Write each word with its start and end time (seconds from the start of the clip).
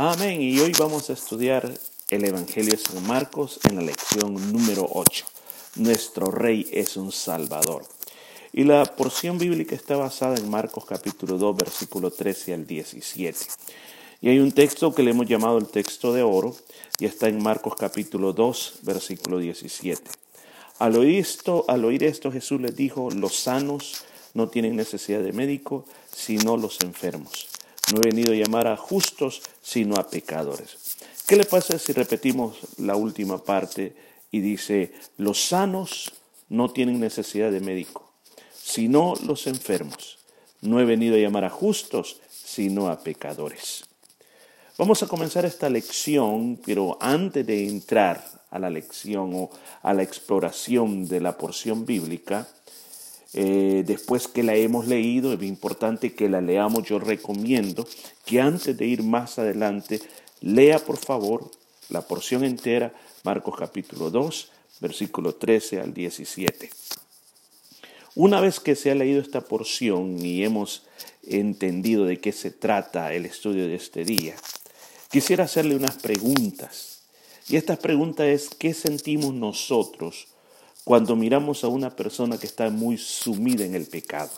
Amén. 0.00 0.40
Y 0.40 0.60
hoy 0.60 0.70
vamos 0.78 1.10
a 1.10 1.14
estudiar 1.14 1.74
el 2.08 2.24
Evangelio 2.24 2.70
de 2.70 2.76
San 2.76 3.04
Marcos 3.04 3.58
en 3.68 3.74
la 3.74 3.82
lección 3.82 4.32
número 4.52 4.88
8. 4.88 5.26
Nuestro 5.74 6.30
Rey 6.30 6.68
es 6.72 6.96
un 6.96 7.10
Salvador. 7.10 7.84
Y 8.52 8.62
la 8.62 8.84
porción 8.84 9.38
bíblica 9.38 9.74
está 9.74 9.96
basada 9.96 10.36
en 10.36 10.48
Marcos 10.48 10.84
capítulo 10.84 11.36
2, 11.36 11.56
versículo 11.56 12.12
13 12.12 12.54
al 12.54 12.64
17. 12.64 13.40
Y 14.20 14.28
hay 14.28 14.38
un 14.38 14.52
texto 14.52 14.94
que 14.94 15.02
le 15.02 15.10
hemos 15.10 15.26
llamado 15.26 15.58
el 15.58 15.66
texto 15.66 16.12
de 16.12 16.22
oro 16.22 16.54
y 17.00 17.06
está 17.06 17.26
en 17.26 17.42
Marcos 17.42 17.74
capítulo 17.76 18.32
2, 18.32 18.74
versículo 18.82 19.38
17. 19.38 20.00
Al 20.78 20.94
oír 20.94 21.18
esto, 21.18 21.64
al 21.66 21.84
oír 21.84 22.04
esto 22.04 22.30
Jesús 22.30 22.60
les 22.60 22.76
dijo, 22.76 23.10
los 23.10 23.34
sanos 23.34 24.04
no 24.32 24.48
tienen 24.48 24.76
necesidad 24.76 25.22
de 25.24 25.32
médico, 25.32 25.84
sino 26.14 26.56
los 26.56 26.82
enfermos. 26.82 27.48
No 27.92 28.00
he 28.02 28.10
venido 28.10 28.32
a 28.32 28.36
llamar 28.36 28.66
a 28.66 28.76
justos, 28.76 29.40
sino 29.68 29.96
a 29.96 30.08
pecadores. 30.08 30.96
¿Qué 31.26 31.36
le 31.36 31.44
pasa 31.44 31.78
si 31.78 31.92
repetimos 31.92 32.56
la 32.78 32.96
última 32.96 33.44
parte 33.44 33.94
y 34.30 34.40
dice, 34.40 34.94
los 35.18 35.44
sanos 35.44 36.10
no 36.48 36.70
tienen 36.70 36.98
necesidad 37.00 37.50
de 37.50 37.60
médico, 37.60 38.10
sino 38.54 39.12
los 39.26 39.46
enfermos? 39.46 40.20
No 40.62 40.80
he 40.80 40.86
venido 40.86 41.16
a 41.16 41.18
llamar 41.18 41.44
a 41.44 41.50
justos, 41.50 42.18
sino 42.30 42.88
a 42.88 43.00
pecadores. 43.00 43.84
Vamos 44.78 45.02
a 45.02 45.06
comenzar 45.06 45.44
esta 45.44 45.68
lección, 45.68 46.58
pero 46.64 46.96
antes 46.98 47.46
de 47.46 47.68
entrar 47.68 48.24
a 48.50 48.58
la 48.58 48.70
lección 48.70 49.34
o 49.34 49.50
a 49.82 49.92
la 49.92 50.02
exploración 50.02 51.06
de 51.06 51.20
la 51.20 51.36
porción 51.36 51.84
bíblica, 51.84 52.48
eh, 53.34 53.84
después 53.86 54.26
que 54.26 54.42
la 54.42 54.54
hemos 54.54 54.86
leído, 54.86 55.32
es 55.32 55.42
importante 55.42 56.14
que 56.14 56.28
la 56.28 56.40
leamos. 56.40 56.84
Yo 56.84 56.98
recomiendo 56.98 57.86
que 58.24 58.40
antes 58.40 58.76
de 58.76 58.86
ir 58.86 59.02
más 59.02 59.38
adelante, 59.38 60.00
lea 60.40 60.78
por 60.78 60.96
favor 60.96 61.50
la 61.90 62.02
porción 62.02 62.44
entera, 62.44 62.92
Marcos 63.24 63.56
capítulo 63.58 64.10
2, 64.10 64.50
versículo 64.80 65.34
13 65.34 65.80
al 65.80 65.92
17. 65.92 66.70
Una 68.14 68.40
vez 68.40 68.60
que 68.60 68.74
se 68.74 68.90
ha 68.90 68.94
leído 68.94 69.20
esta 69.20 69.42
porción 69.42 70.24
y 70.24 70.42
hemos 70.44 70.86
entendido 71.22 72.04
de 72.04 72.18
qué 72.18 72.32
se 72.32 72.50
trata 72.50 73.12
el 73.12 73.26
estudio 73.26 73.66
de 73.66 73.74
este 73.74 74.04
día, 74.04 74.34
quisiera 75.10 75.44
hacerle 75.44 75.76
unas 75.76 75.98
preguntas. 75.98 77.02
Y 77.48 77.56
esta 77.56 77.76
pregunta 77.76 78.26
es, 78.26 78.50
¿qué 78.50 78.74
sentimos 78.74 79.34
nosotros 79.34 80.28
cuando 80.88 81.16
miramos 81.16 81.64
a 81.64 81.68
una 81.68 81.94
persona 81.94 82.38
que 82.38 82.46
está 82.46 82.70
muy 82.70 82.96
sumida 82.96 83.62
en 83.62 83.74
el 83.74 83.84
pecado, 83.88 84.30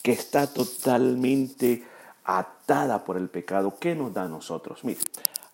que 0.00 0.12
está 0.12 0.46
totalmente 0.46 1.82
atada 2.22 3.04
por 3.04 3.16
el 3.16 3.28
pecado, 3.28 3.76
¿qué 3.80 3.96
nos 3.96 4.14
da 4.14 4.22
a 4.22 4.28
nosotros? 4.28 4.84
Mire, 4.84 5.00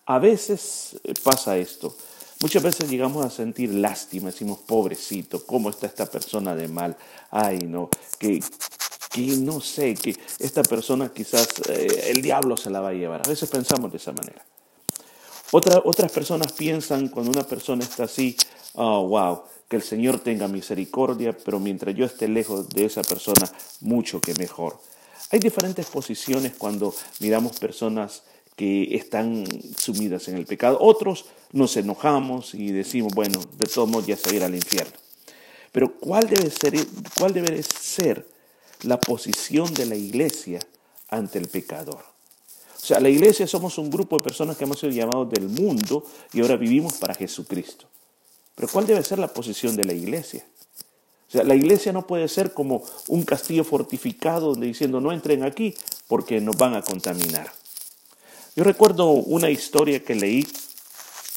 a 0.05 0.19
veces 0.19 0.99
eh, 1.03 1.15
pasa 1.23 1.57
esto. 1.57 1.97
Muchas 2.41 2.61
veces 2.61 2.91
llegamos 2.91 3.25
a 3.25 3.31
sentir 3.31 3.73
lástima, 3.73 4.27
decimos, 4.27 4.59
pobrecito, 4.59 5.43
¿cómo 5.47 5.71
está 5.71 5.87
esta 5.87 6.05
persona 6.05 6.55
de 6.55 6.67
mal? 6.67 6.95
Ay, 7.31 7.61
no, 7.61 7.89
que, 8.19 8.39
que 9.09 9.21
no 9.37 9.61
sé, 9.61 9.95
que 9.95 10.15
esta 10.37 10.61
persona 10.61 11.11
quizás 11.11 11.47
eh, 11.69 12.11
el 12.11 12.21
diablo 12.21 12.55
se 12.55 12.69
la 12.69 12.81
va 12.81 12.89
a 12.89 12.93
llevar. 12.93 13.23
A 13.25 13.29
veces 13.29 13.49
pensamos 13.49 13.89
de 13.91 13.97
esa 13.97 14.11
manera. 14.11 14.45
otras 15.51 16.11
personas 16.11 16.51
piensan 16.51 17.07
cuando 17.07 17.31
una 17.31 17.47
persona 17.47 17.83
está 17.83 18.03
así, 18.03 18.37
oh, 18.73 19.07
wow, 19.07 19.43
que 19.67 19.75
el 19.75 19.81
Señor 19.81 20.19
tenga 20.19 20.47
misericordia, 20.47 21.35
pero 21.37 21.59
mientras 21.59 21.95
yo 21.95 22.05
esté 22.05 22.27
lejos 22.27 22.69
de 22.69 22.85
esa 22.85 23.01
persona, 23.01 23.49
mucho 23.81 24.21
que 24.21 24.33
mejor. 24.35 24.79
Hay 25.31 25.39
diferentes 25.39 25.87
posiciones 25.87 26.53
cuando 26.57 26.93
miramos 27.19 27.59
personas 27.59 28.23
que 28.55 28.95
están 28.95 29.45
sumidas 29.77 30.27
en 30.27 30.37
el 30.37 30.45
pecado. 30.45 30.77
Otros 30.79 31.25
nos 31.51 31.75
enojamos 31.77 32.53
y 32.53 32.71
decimos, 32.71 33.13
bueno, 33.15 33.41
de 33.57 33.65
todos 33.65 33.89
modos 33.89 34.05
ya 34.05 34.17
se 34.17 34.35
irá 34.35 34.45
al 34.45 34.55
infierno. 34.55 34.93
Pero 35.71 35.95
¿cuál 35.99 36.29
debe, 36.29 36.51
ser, 36.51 36.73
¿cuál 37.17 37.33
debe 37.33 37.63
ser 37.63 38.27
la 38.83 38.99
posición 38.99 39.73
de 39.73 39.87
la 39.87 39.95
iglesia 39.95 40.59
ante 41.09 41.39
el 41.39 41.47
pecador? 41.47 42.03
O 42.75 42.85
sea, 42.85 42.99
la 42.99 43.09
iglesia 43.09 43.47
somos 43.47 43.77
un 43.77 43.89
grupo 43.89 44.17
de 44.17 44.23
personas 44.23 44.55
que 44.55 44.65
hemos 44.65 44.79
sido 44.79 44.91
llamados 44.91 45.31
del 45.31 45.47
mundo 45.47 46.05
y 46.31 46.41
ahora 46.41 46.57
vivimos 46.57 46.93
para 46.93 47.15
Jesucristo. 47.15 47.87
Pero 48.55 48.67
¿cuál 48.67 48.85
debe 48.85 49.03
ser 49.03 49.19
la 49.19 49.33
posición 49.33 49.75
de 49.75 49.85
la 49.85 49.93
iglesia? 49.93 50.45
O 51.27 51.31
sea, 51.31 51.43
la 51.43 51.55
iglesia 51.55 51.91
no 51.91 52.05
puede 52.05 52.27
ser 52.27 52.53
como 52.53 52.83
un 53.07 53.23
castillo 53.23 53.63
fortificado 53.63 54.49
donde 54.49 54.67
diciendo 54.67 55.01
no 55.01 55.11
entren 55.11 55.43
aquí 55.43 55.73
porque 56.07 56.39
nos 56.39 56.57
van 56.57 56.75
a 56.75 56.81
contaminar. 56.81 57.51
Yo 58.55 58.63
recuerdo 58.63 59.09
una 59.09 59.49
historia 59.49 60.03
que 60.03 60.13
leí 60.13 60.47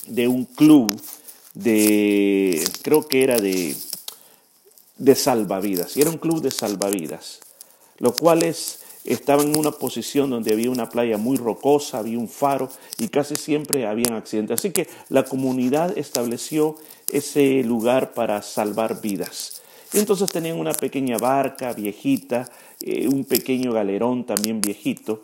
de 0.06 0.28
un 0.28 0.44
club 0.44 1.00
de, 1.54 2.62
creo 2.82 3.08
que 3.08 3.24
era 3.24 3.38
de, 3.38 3.74
de 4.98 5.14
salvavidas, 5.14 5.96
y 5.96 6.02
era 6.02 6.10
un 6.10 6.18
club 6.18 6.42
de 6.42 6.50
salvavidas, 6.50 7.40
lo 7.98 8.14
cual 8.14 8.42
es 8.42 8.80
estaba 9.06 9.42
en 9.42 9.56
una 9.56 9.70
posición 9.70 10.30
donde 10.30 10.52
había 10.52 10.70
una 10.70 10.88
playa 10.88 11.16
muy 11.16 11.36
rocosa, 11.36 11.98
había 11.98 12.18
un 12.18 12.28
faro 12.28 12.68
y 12.98 13.08
casi 13.08 13.36
siempre 13.36 13.86
habían 13.86 14.14
accidentes. 14.14 14.60
Así 14.60 14.70
que 14.70 14.88
la 15.08 15.24
comunidad 15.24 15.96
estableció 15.96 16.76
ese 17.10 17.62
lugar 17.62 18.12
para 18.14 18.42
salvar 18.42 19.00
vidas. 19.00 19.62
entonces 19.92 20.30
tenían 20.30 20.58
una 20.58 20.72
pequeña 20.72 21.16
barca 21.16 21.72
viejita, 21.72 22.50
eh, 22.80 23.08
un 23.08 23.24
pequeño 23.24 23.72
galerón 23.72 24.24
también 24.26 24.60
viejito. 24.60 25.22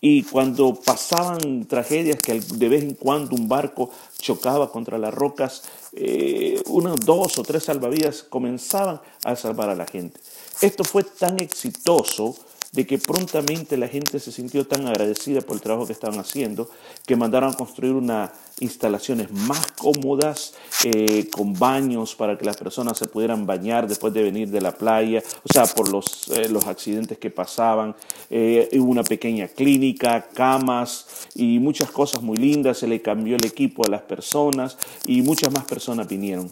Y 0.00 0.22
cuando 0.22 0.74
pasaban 0.74 1.66
tragedias 1.66 2.16
que 2.16 2.40
de 2.40 2.68
vez 2.70 2.82
en 2.82 2.94
cuando 2.94 3.36
un 3.36 3.48
barco 3.48 3.90
chocaba 4.18 4.72
contra 4.72 4.96
las 4.96 5.12
rocas, 5.12 5.62
eh, 5.92 6.62
unos 6.66 7.00
dos 7.00 7.38
o 7.38 7.42
tres 7.42 7.64
salvavidas 7.64 8.22
comenzaban 8.22 9.00
a 9.24 9.36
salvar 9.36 9.68
a 9.68 9.74
la 9.74 9.86
gente. 9.86 10.18
Esto 10.62 10.84
fue 10.84 11.04
tan 11.04 11.38
exitoso 11.38 12.34
de 12.72 12.86
que 12.86 12.98
prontamente 12.98 13.76
la 13.76 13.88
gente 13.88 14.20
se 14.20 14.30
sintió 14.30 14.66
tan 14.66 14.86
agradecida 14.86 15.40
por 15.40 15.56
el 15.56 15.62
trabajo 15.62 15.86
que 15.86 15.92
estaban 15.92 16.20
haciendo 16.20 16.70
que 17.06 17.16
mandaron 17.16 17.52
a 17.52 17.56
construir 17.56 17.94
unas 17.94 18.30
instalaciones 18.60 19.32
más 19.32 19.66
cómodas, 19.72 20.54
eh, 20.84 21.28
con 21.30 21.54
baños 21.54 22.14
para 22.14 22.36
que 22.38 22.44
las 22.44 22.56
personas 22.56 22.98
se 22.98 23.06
pudieran 23.06 23.46
bañar 23.46 23.88
después 23.88 24.12
de 24.12 24.22
venir 24.22 24.50
de 24.50 24.60
la 24.60 24.72
playa, 24.72 25.22
o 25.42 25.52
sea, 25.52 25.66
por 25.66 25.90
los, 25.90 26.28
eh, 26.28 26.48
los 26.48 26.66
accidentes 26.66 27.18
que 27.18 27.30
pasaban. 27.30 27.96
Eh, 28.28 28.68
una 28.78 29.02
pequeña 29.02 29.48
clínica, 29.48 30.28
camas 30.32 31.06
y 31.34 31.58
muchas 31.58 31.90
cosas 31.90 32.22
muy 32.22 32.36
lindas. 32.36 32.78
Se 32.78 32.86
le 32.86 33.00
cambió 33.02 33.36
el 33.36 33.44
equipo 33.44 33.84
a 33.84 33.90
las 33.90 34.02
personas 34.02 34.76
y 35.06 35.22
muchas 35.22 35.52
más 35.52 35.64
personas 35.64 36.06
vinieron. 36.06 36.50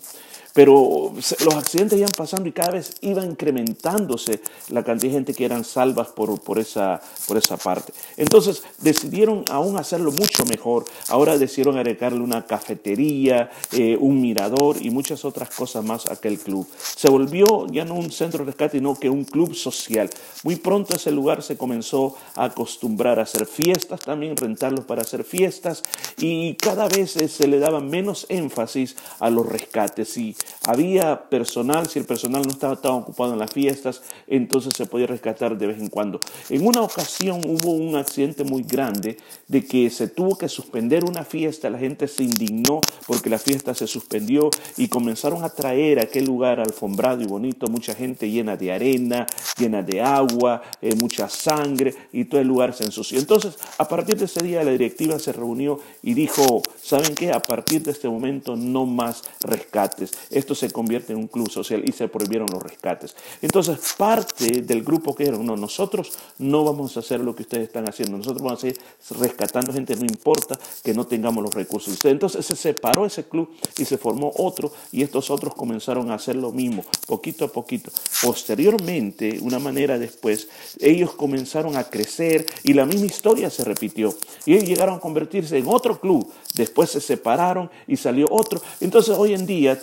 Pero 0.55 1.13
los 1.45 1.55
accidentes 1.55 1.99
iban 1.99 2.11
pasando 2.17 2.49
y 2.49 2.53
cada 2.53 2.73
vez 2.73 2.95
iba 3.01 3.25
incrementándose 3.25 4.41
la 4.71 4.83
cantidad 4.83 5.13
de 5.13 5.17
gente 5.17 5.35
que 5.35 5.45
eran 5.45 5.65
salvas 5.65 6.09
por, 6.09 6.41
por, 6.41 6.59
esa, 6.59 7.01
por 7.27 7.37
esa 7.37 7.57
parte. 7.57 7.93
Entonces 8.17 8.63
decidieron 8.79 9.45
aún 9.51 9.79
hacerlo 9.79 10.11
mucho 10.13 10.45
mejor. 10.47 10.85
Ahora 11.09 11.39
decidieron 11.39 11.77
agregarle 11.77 12.21
una 12.21 12.47
cafetería, 12.47 13.51
eh, 13.73 13.97
un 13.99 14.21
mirador 14.21 14.77
y 14.81 14.91
muchas 14.91 15.25
otras 15.25 15.51
cosas 15.51 15.85
más 15.85 16.07
a 16.07 16.15
aquel 16.15 16.39
club. 16.39 16.67
Se 16.97 17.09
volvió 17.09 17.67
ya 17.71 17.85
no 17.85 17.95
un 17.95 18.11
centro 18.11 18.45
de 18.45 18.51
rescate, 18.51 18.79
sino 18.79 18.99
que 18.99 19.11
un 19.11 19.25
club 19.25 19.55
social. 19.55 20.11
Muy 20.43 20.57
pronto 20.57 20.97
ese 20.97 21.11
lugar 21.11 21.43
se 21.43 21.57
comenzó 21.57 22.17
a 22.35 22.45
acostumbrar 22.45 23.19
a 23.19 23.23
hacer 23.23 23.47
fiestas, 23.47 24.01
también 24.01 24.37
rentarlos 24.37 24.85
para 24.85 25.03
hacer 25.03 25.25
fiestas 25.25 25.85
y 26.17 26.55
cada 26.55 26.89
vez 26.89 27.13
se 27.13 27.47
le 27.47 27.59
daba 27.59 27.81
menos 27.81 28.27
énfasis 28.29 28.97
a 29.21 29.31
los 29.31 29.47
rescates 29.47 30.17
y 30.17 30.37
había 30.67 31.29
personal, 31.29 31.89
si 31.89 31.99
el 31.99 32.05
personal 32.05 32.43
no 32.43 32.51
estaba 32.51 32.75
ocupado 32.95 33.33
en 33.33 33.39
las 33.39 33.51
fiestas, 33.51 34.03
entonces 34.27 34.73
se 34.77 34.87
podía 34.87 35.07
rescatar 35.07 35.57
de 35.57 35.67
vez 35.67 35.79
en 35.79 35.89
cuando. 35.89 36.21
En 36.51 36.67
una 36.67 36.83
ocasión 36.83 37.41
hubo 37.47 37.73
un 37.73 37.97
accidente 37.97 38.45
muy 38.45 38.63
grande 38.63 39.17
de 39.47 39.65
que 39.65 39.89
se 39.91 40.09
tuvo 40.09 40.37
que 40.37 40.49
suspender 40.49 41.05
una 41.05 41.25
fiesta, 41.25 41.71
la 41.71 41.79
gente 41.79 42.07
se 42.07 42.25
indignó 42.25 42.81
porque 43.07 43.31
la 43.31 43.39
fiesta 43.39 43.75
se 43.75 43.87
suspendió 43.87 44.51
y 44.77 44.89
comenzaron 44.89 45.43
a 45.43 45.49
traer 45.49 45.99
a 45.99 46.03
aquel 46.03 46.27
lugar 46.27 46.61
alfombrado 46.61 47.23
y 47.23 47.27
bonito 47.27 47.67
mucha 47.69 47.95
gente 47.95 48.31
llena 48.31 48.57
de 48.57 48.73
arena, 48.73 49.27
llena 49.59 49.83
de 49.83 50.01
agua, 50.01 50.63
eh, 50.83 50.95
mucha 50.97 51.29
sangre 51.29 51.95
y 52.13 52.27
todo 52.27 52.41
el 52.41 52.47
lugar 52.47 52.75
se 52.75 52.85
ensució. 52.85 53.19
Entonces, 53.19 53.57
a 53.79 53.89
partir 53.89 54.17
de 54.17 54.27
ese 54.27 54.43
día 54.43 54.63
la 54.63 54.73
directiva 54.73 55.19
se 55.19 55.33
reunió 55.33 55.81
y 56.03 56.15
dijo, 56.15 56.63
¿saben 56.83 57.15
qué? 57.15 57.33
A 57.33 57.41
partir 57.41 57.83
de 57.83 57.93
este 57.93 58.09
momento 58.09 58.57
no 58.57 58.87
más 58.87 59.23
rescates 59.41 60.13
esto 60.31 60.55
se 60.55 60.71
convierte 60.71 61.13
en 61.13 61.19
un 61.19 61.27
club 61.27 61.51
social 61.51 61.83
y 61.85 61.93
se 61.93 62.09
prohibieron 62.09 62.49
los 62.53 62.63
rescates. 62.63 63.15
Entonces, 63.43 63.79
parte 63.97 64.63
del 64.63 64.83
grupo 64.83 65.15
que 65.15 65.25
era, 65.25 65.39
no, 65.39 65.57
nosotros 65.57 66.13
no 66.39 66.65
vamos 66.65 66.97
a 66.97 67.01
hacer 67.01 67.21
lo 67.21 67.35
que 67.35 67.43
ustedes 67.43 67.65
están 67.65 67.89
haciendo, 67.89 68.17
nosotros 68.17 68.43
vamos 68.43 68.59
a 68.59 68.61
seguir 68.63 68.79
rescatando 69.19 69.73
gente, 69.73 69.97
no 69.97 70.05
importa 70.05 70.59
que 70.83 70.95
no 70.95 71.07
tengamos 71.07 71.43
los 71.43 71.55
recursos. 71.55 72.05
Entonces 72.05 72.45
se 72.45 72.57
separó 72.57 73.07
ese 73.07 73.25
club 73.25 73.51
y 73.77 73.85
se 73.85 73.99
formó 73.99 74.33
otro 74.37 74.73
y 74.93 75.03
estos 75.03 75.31
otros 75.31 75.55
comenzaron 75.55 76.11
a 76.11 76.15
hacer 76.15 76.37
lo 76.37 76.53
mismo, 76.53 76.85
poquito 77.07 77.45
a 77.45 77.49
poquito. 77.49 77.91
Posteriormente, 78.23 79.39
una 79.43 79.59
manera 79.59 79.99
después, 79.99 80.49
ellos 80.79 81.13
comenzaron 81.15 81.77
a 81.77 81.85
crecer 81.85 82.47
y 82.63 82.73
la 82.73 82.87
misma 82.87 83.07
historia 83.07 83.51
se 83.51 83.65
repitió. 83.65 84.15
Y 84.45 84.55
ellos 84.55 84.69
llegaron 84.69 84.97
a 84.97 85.01
convertirse 85.01 85.59
en 85.59 85.67
otro 85.69 86.01
club, 86.01 86.31
después 86.55 86.91
se 86.91 87.01
separaron 87.01 87.71
y 87.87 87.97
salió 87.97 88.27
otro. 88.31 88.61
Entonces 88.81 89.17
hoy 89.17 89.35
en 89.35 89.47
día 89.47 89.81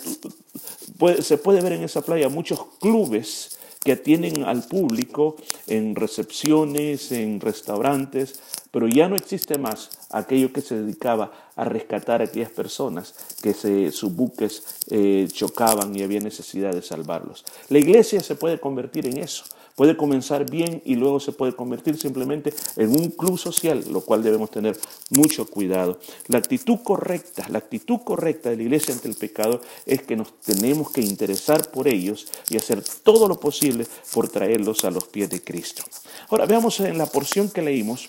se 1.20 1.38
puede 1.38 1.60
ver 1.60 1.72
en 1.72 1.84
esa 1.84 2.02
playa 2.02 2.28
muchos 2.28 2.60
clubes 2.80 3.58
que 3.86 3.92
atienden 3.92 4.42
al 4.42 4.64
público 4.66 5.36
en 5.68 5.94
recepciones, 5.94 7.12
en 7.12 7.40
restaurantes, 7.40 8.40
pero 8.72 8.88
ya 8.88 9.08
no 9.08 9.14
existe 9.14 9.58
más 9.58 9.90
aquello 10.10 10.52
que 10.52 10.60
se 10.60 10.74
dedicaba 10.74 11.30
a 11.54 11.64
rescatar 11.64 12.20
a 12.20 12.24
aquellas 12.24 12.50
personas 12.50 13.14
que 13.40 13.54
sus 13.54 14.14
buques 14.14 14.64
eh, 14.90 15.28
chocaban 15.30 15.96
y 15.96 16.02
había 16.02 16.18
necesidad 16.18 16.72
de 16.72 16.82
salvarlos. 16.82 17.44
La 17.68 17.78
iglesia 17.78 18.20
se 18.20 18.34
puede 18.34 18.58
convertir 18.58 19.06
en 19.06 19.18
eso. 19.18 19.44
Puede 19.76 19.96
comenzar 19.96 20.50
bien 20.50 20.82
y 20.86 20.96
luego 20.96 21.20
se 21.20 21.32
puede 21.32 21.54
convertir 21.54 21.98
simplemente 21.98 22.54
en 22.76 22.90
un 22.90 23.10
club 23.10 23.38
social, 23.38 23.84
lo 23.90 24.00
cual 24.00 24.22
debemos 24.22 24.50
tener 24.50 24.76
mucho 25.10 25.46
cuidado. 25.46 26.00
La 26.28 26.38
actitud 26.38 26.78
correcta, 26.82 27.46
la 27.50 27.58
actitud 27.58 27.98
correcta 28.02 28.48
de 28.48 28.56
la 28.56 28.62
iglesia 28.62 28.94
ante 28.94 29.06
el 29.06 29.14
pecado 29.16 29.60
es 29.84 30.02
que 30.02 30.16
nos 30.16 30.40
tenemos 30.40 30.90
que 30.90 31.02
interesar 31.02 31.70
por 31.70 31.88
ellos 31.88 32.26
y 32.48 32.56
hacer 32.56 32.82
todo 33.02 33.28
lo 33.28 33.38
posible 33.38 33.86
por 34.14 34.30
traerlos 34.30 34.86
a 34.86 34.90
los 34.90 35.04
pies 35.04 35.28
de 35.28 35.44
Cristo. 35.44 35.84
Ahora 36.30 36.46
veamos 36.46 36.80
en 36.80 36.96
la 36.96 37.04
porción 37.04 37.50
que 37.50 37.60
leímos, 37.60 38.08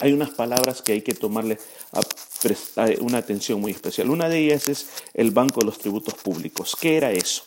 hay 0.00 0.12
unas 0.12 0.30
palabras 0.30 0.82
que 0.82 0.92
hay 0.92 1.00
que 1.00 1.14
tomarle 1.14 1.58
una 3.00 3.18
atención 3.18 3.58
muy 3.58 3.72
especial. 3.72 4.10
Una 4.10 4.28
de 4.28 4.38
ellas 4.38 4.68
es 4.68 4.86
el 5.14 5.30
Banco 5.30 5.60
de 5.60 5.66
los 5.66 5.78
Tributos 5.78 6.12
Públicos. 6.14 6.76
¿Qué 6.78 6.98
era 6.98 7.10
eso? 7.10 7.42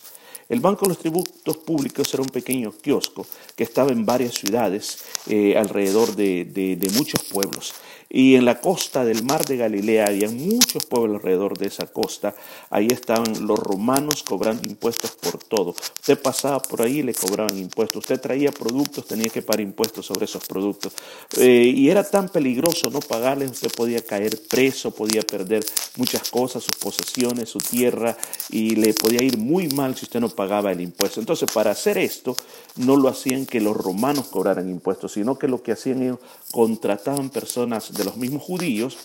El 0.48 0.60
Banco 0.60 0.86
de 0.86 0.88
los 0.90 0.98
Tributos 0.98 1.58
Públicos 1.58 2.12
era 2.14 2.22
un 2.22 2.30
pequeño 2.30 2.72
kiosco 2.72 3.26
que 3.54 3.64
estaba 3.64 3.92
en 3.92 4.06
varias 4.06 4.34
ciudades 4.34 5.04
eh, 5.28 5.56
alrededor 5.58 6.16
de 6.16 6.90
muchos 6.94 7.22
pueblos. 7.24 7.74
Y 8.10 8.36
en 8.36 8.46
la 8.46 8.60
costa 8.60 9.04
del 9.04 9.22
mar 9.24 9.44
de 9.44 9.58
Galilea 9.58 10.06
había 10.06 10.30
muchos 10.30 10.86
pueblos 10.86 11.16
alrededor 11.16 11.58
de 11.58 11.66
esa 11.66 11.86
costa. 11.86 12.34
Ahí 12.70 12.86
estaban 12.90 13.46
los 13.46 13.58
romanos 13.58 14.22
cobrando 14.22 14.66
impuestos 14.66 15.10
por 15.12 15.42
todo. 15.44 15.74
Usted 16.00 16.18
pasaba 16.18 16.60
por 16.60 16.80
ahí 16.80 17.00
y 17.00 17.02
le 17.02 17.12
cobraban 17.12 17.58
impuestos. 17.58 18.04
Usted 18.04 18.20
traía 18.20 18.50
productos, 18.50 19.06
tenía 19.06 19.28
que 19.28 19.42
pagar 19.42 19.60
impuestos 19.60 20.06
sobre 20.06 20.24
esos 20.24 20.46
productos. 20.46 20.94
Eh, 21.36 21.72
y 21.74 21.90
era 21.90 22.02
tan 22.02 22.30
peligroso 22.30 22.90
no 22.90 23.00
pagarles, 23.00 23.50
usted 23.50 23.72
podía 23.72 24.00
caer 24.00 24.40
preso, 24.48 24.90
podía 24.90 25.20
perder 25.20 25.64
muchas 25.96 26.30
cosas, 26.30 26.62
sus 26.62 26.76
posesiones, 26.76 27.50
su 27.50 27.58
tierra, 27.58 28.16
y 28.50 28.76
le 28.76 28.94
podía 28.94 29.22
ir 29.22 29.36
muy 29.36 29.68
mal 29.68 29.96
si 29.96 30.06
usted 30.06 30.20
no 30.20 30.30
pagaba 30.30 30.72
el 30.72 30.80
impuesto. 30.80 31.20
Entonces, 31.20 31.50
para 31.52 31.72
hacer 31.72 31.98
esto, 31.98 32.36
no 32.76 32.96
lo 32.96 33.08
hacían 33.08 33.44
que 33.44 33.60
los 33.60 33.76
romanos 33.76 34.28
cobraran 34.28 34.70
impuestos, 34.70 35.12
sino 35.12 35.38
que 35.38 35.48
lo 35.48 35.62
que 35.62 35.72
hacían 35.72 36.02
ellos, 36.02 36.18
contrataban 36.52 37.28
personas 37.30 37.92
de 37.98 38.04
los 38.04 38.16
mismos 38.16 38.42
judíos, 38.42 38.96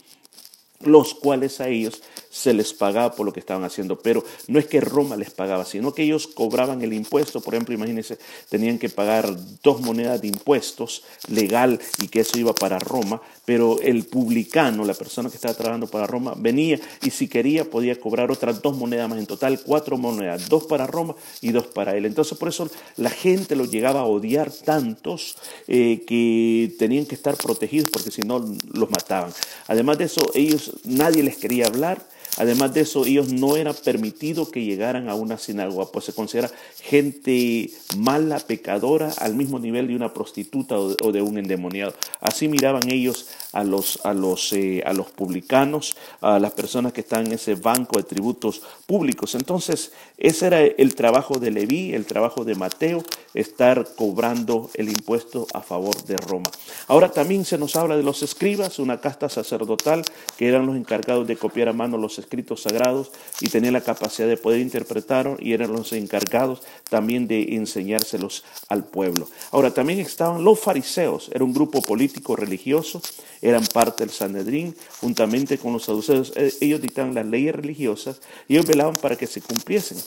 los 0.79 1.13
cuales 1.15 1.59
a 1.59 1.67
ellos 1.67 2.01
se 2.33 2.51
les 2.51 2.73
pagaba 2.73 3.13
por 3.13 3.27
lo 3.27 3.31
que 3.31 3.39
estaban 3.39 3.63
haciendo, 3.63 3.99
pero 3.99 4.23
no 4.47 4.57
es 4.57 4.65
que 4.65 4.81
Roma 4.81 5.15
les 5.15 5.29
pagaba, 5.29 5.65
sino 5.65 5.93
que 5.93 6.01
ellos 6.01 6.25
cobraban 6.25 6.81
el 6.81 6.91
impuesto, 6.91 7.41
por 7.41 7.53
ejemplo, 7.53 7.75
imagínense, 7.75 8.17
tenían 8.49 8.79
que 8.79 8.89
pagar 8.89 9.29
dos 9.61 9.81
monedas 9.81 10.19
de 10.19 10.29
impuestos 10.29 11.03
legal 11.27 11.79
y 12.01 12.07
que 12.07 12.21
eso 12.21 12.39
iba 12.39 12.51
para 12.55 12.79
Roma, 12.79 13.21
pero 13.45 13.79
el 13.81 14.05
publicano, 14.05 14.83
la 14.83 14.95
persona 14.95 15.29
que 15.29 15.35
estaba 15.35 15.53
trabajando 15.53 15.85
para 15.85 16.07
Roma, 16.07 16.33
venía 16.35 16.79
y 17.03 17.11
si 17.11 17.27
quería 17.27 17.69
podía 17.69 17.99
cobrar 17.99 18.31
otras 18.31 18.63
dos 18.63 18.75
monedas 18.75 19.07
más, 19.07 19.19
en 19.19 19.27
total 19.27 19.61
cuatro 19.63 19.97
monedas, 19.97 20.49
dos 20.49 20.63
para 20.63 20.87
Roma 20.87 21.15
y 21.39 21.51
dos 21.51 21.67
para 21.67 21.95
él. 21.95 22.07
Entonces 22.07 22.35
por 22.35 22.49
eso 22.49 22.67
la 22.97 23.11
gente 23.11 23.55
lo 23.55 23.65
llegaba 23.65 23.99
a 23.99 24.05
odiar 24.05 24.51
tantos 24.51 25.37
eh, 25.67 26.03
que 26.07 26.73
tenían 26.79 27.05
que 27.05 27.13
estar 27.13 27.37
protegidos 27.37 27.91
porque 27.91 28.09
si 28.09 28.23
no 28.23 28.43
los 28.73 28.89
mataban. 28.89 29.31
Además 29.67 29.99
de 29.99 30.05
eso, 30.05 30.31
ellos, 30.33 30.71
nadie 30.83 31.21
les 31.21 31.37
quería 31.37 31.67
hablar, 31.67 32.03
Además 32.37 32.73
de 32.73 32.81
eso, 32.81 33.05
ellos 33.05 33.31
no 33.31 33.57
era 33.57 33.73
permitido 33.73 34.49
que 34.49 34.63
llegaran 34.63 35.09
a 35.09 35.15
una 35.15 35.37
sinagoga, 35.37 35.91
pues 35.91 36.05
se 36.05 36.13
considera 36.13 36.49
gente 36.81 37.69
mala, 37.97 38.39
pecadora, 38.39 39.11
al 39.19 39.35
mismo 39.35 39.59
nivel 39.59 39.87
de 39.87 39.95
una 39.95 40.13
prostituta 40.13 40.77
o 40.77 41.11
de 41.11 41.21
un 41.21 41.37
endemoniado. 41.37 41.93
Así 42.19 42.47
miraban 42.47 42.89
ellos 42.89 43.27
a 43.51 43.63
los, 43.63 43.99
a 44.03 44.13
los, 44.13 44.51
eh, 44.53 44.81
a 44.85 44.93
los 44.93 45.11
publicanos, 45.11 45.95
a 46.21 46.39
las 46.39 46.51
personas 46.51 46.91
que 46.91 47.01
están 47.01 47.27
en 47.27 47.33
ese 47.33 47.55
banco 47.55 47.97
de 47.97 48.03
tributos 48.03 48.61
públicos. 48.87 49.35
Entonces, 49.35 49.91
ese 50.17 50.47
era 50.47 50.61
el 50.61 50.95
trabajo 50.95 51.39
de 51.39 51.51
Leví, 51.51 51.93
el 51.93 52.05
trabajo 52.05 52.43
de 52.43 52.55
Mateo, 52.55 53.03
estar 53.33 53.87
cobrando 53.95 54.69
el 54.73 54.89
impuesto 54.89 55.47
a 55.53 55.61
favor 55.61 56.03
de 56.05 56.17
Roma. 56.17 56.49
Ahora 56.87 57.11
también 57.11 57.45
se 57.45 57.57
nos 57.57 57.75
habla 57.75 57.95
de 57.95 58.03
los 58.03 58.23
escribas, 58.23 58.79
una 58.79 58.99
casta 58.99 59.29
sacerdotal 59.29 60.03
que 60.37 60.47
eran 60.47 60.65
los 60.65 60.75
encargados 60.75 61.27
de 61.27 61.35
copiar 61.35 61.69
a 61.69 61.73
mano 61.73 61.97
los 61.97 62.19
escritos 62.23 62.63
sagrados 62.63 63.11
y 63.39 63.49
tenían 63.49 63.73
la 63.73 63.81
capacidad 63.81 64.27
de 64.27 64.37
poder 64.37 64.59
interpretar 64.59 65.37
y 65.39 65.53
eran 65.53 65.71
los 65.71 65.93
encargados 65.93 66.61
también 66.89 67.27
de 67.27 67.55
enseñárselos 67.55 68.43
al 68.67 68.85
pueblo. 68.85 69.27
Ahora 69.51 69.73
también 69.73 69.99
estaban 69.99 70.43
los 70.43 70.59
fariseos, 70.59 71.29
era 71.33 71.43
un 71.43 71.53
grupo 71.53 71.81
político 71.81 72.35
religioso, 72.35 73.01
eran 73.41 73.65
parte 73.67 74.03
del 74.03 74.13
Sanedrín, 74.13 74.75
juntamente 75.01 75.57
con 75.57 75.73
los 75.73 75.83
saduceos. 75.83 76.33
Eh, 76.35 76.53
ellos 76.61 76.81
dictaban 76.81 77.13
las 77.13 77.25
leyes 77.25 77.53
religiosas 77.53 78.21
y 78.47 78.53
ellos 78.53 78.65
velaban 78.65 78.95
para 78.95 79.15
que 79.15 79.27
se 79.27 79.41
cumpliesen. 79.41 79.97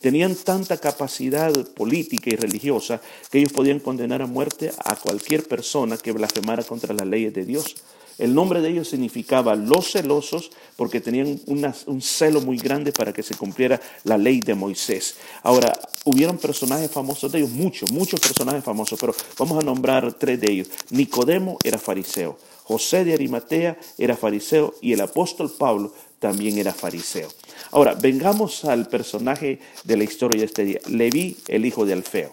Tenían 0.00 0.34
tanta 0.34 0.76
capacidad 0.76 1.50
política 1.70 2.28
y 2.30 2.36
religiosa 2.36 3.00
que 3.30 3.38
ellos 3.38 3.52
podían 3.52 3.80
condenar 3.80 4.20
a 4.20 4.26
muerte 4.26 4.70
a 4.84 4.96
cualquier 4.96 5.48
persona 5.48 5.96
que 5.96 6.12
blasfemara 6.12 6.62
contra 6.62 6.92
las 6.92 7.06
leyes 7.06 7.32
de 7.32 7.46
Dios. 7.46 7.76
El 8.18 8.34
nombre 8.34 8.60
de 8.60 8.70
ellos 8.70 8.88
significaba 8.88 9.54
los 9.54 9.92
celosos 9.92 10.50
porque 10.76 11.00
tenían 11.00 11.40
un 11.46 12.02
celo 12.02 12.40
muy 12.40 12.58
grande 12.58 12.92
para 12.92 13.12
que 13.12 13.22
se 13.22 13.34
cumpliera 13.34 13.80
la 14.04 14.18
ley 14.18 14.40
de 14.40 14.54
Moisés. 14.54 15.16
Ahora, 15.42 15.78
hubieron 16.04 16.38
personajes 16.38 16.90
famosos 16.90 17.32
de 17.32 17.38
ellos, 17.38 17.50
muchos, 17.50 17.90
muchos 17.90 18.20
personajes 18.20 18.62
famosos, 18.62 18.98
pero 19.00 19.14
vamos 19.38 19.62
a 19.62 19.66
nombrar 19.66 20.12
tres 20.14 20.40
de 20.40 20.52
ellos. 20.52 20.68
Nicodemo 20.90 21.58
era 21.64 21.78
fariseo, 21.78 22.38
José 22.64 23.04
de 23.04 23.14
Arimatea 23.14 23.78
era 23.98 24.16
fariseo 24.16 24.74
y 24.80 24.92
el 24.92 25.00
apóstol 25.00 25.52
Pablo 25.56 25.92
también 26.18 26.56
era 26.58 26.72
fariseo. 26.72 27.28
Ahora, 27.72 27.94
vengamos 27.94 28.64
al 28.64 28.88
personaje 28.88 29.58
de 29.84 29.96
la 29.96 30.04
historia 30.04 30.40
de 30.40 30.46
este 30.46 30.64
día, 30.64 30.80
Leví, 30.88 31.36
el 31.48 31.66
hijo 31.66 31.84
de 31.84 31.92
Alfeo. 31.92 32.32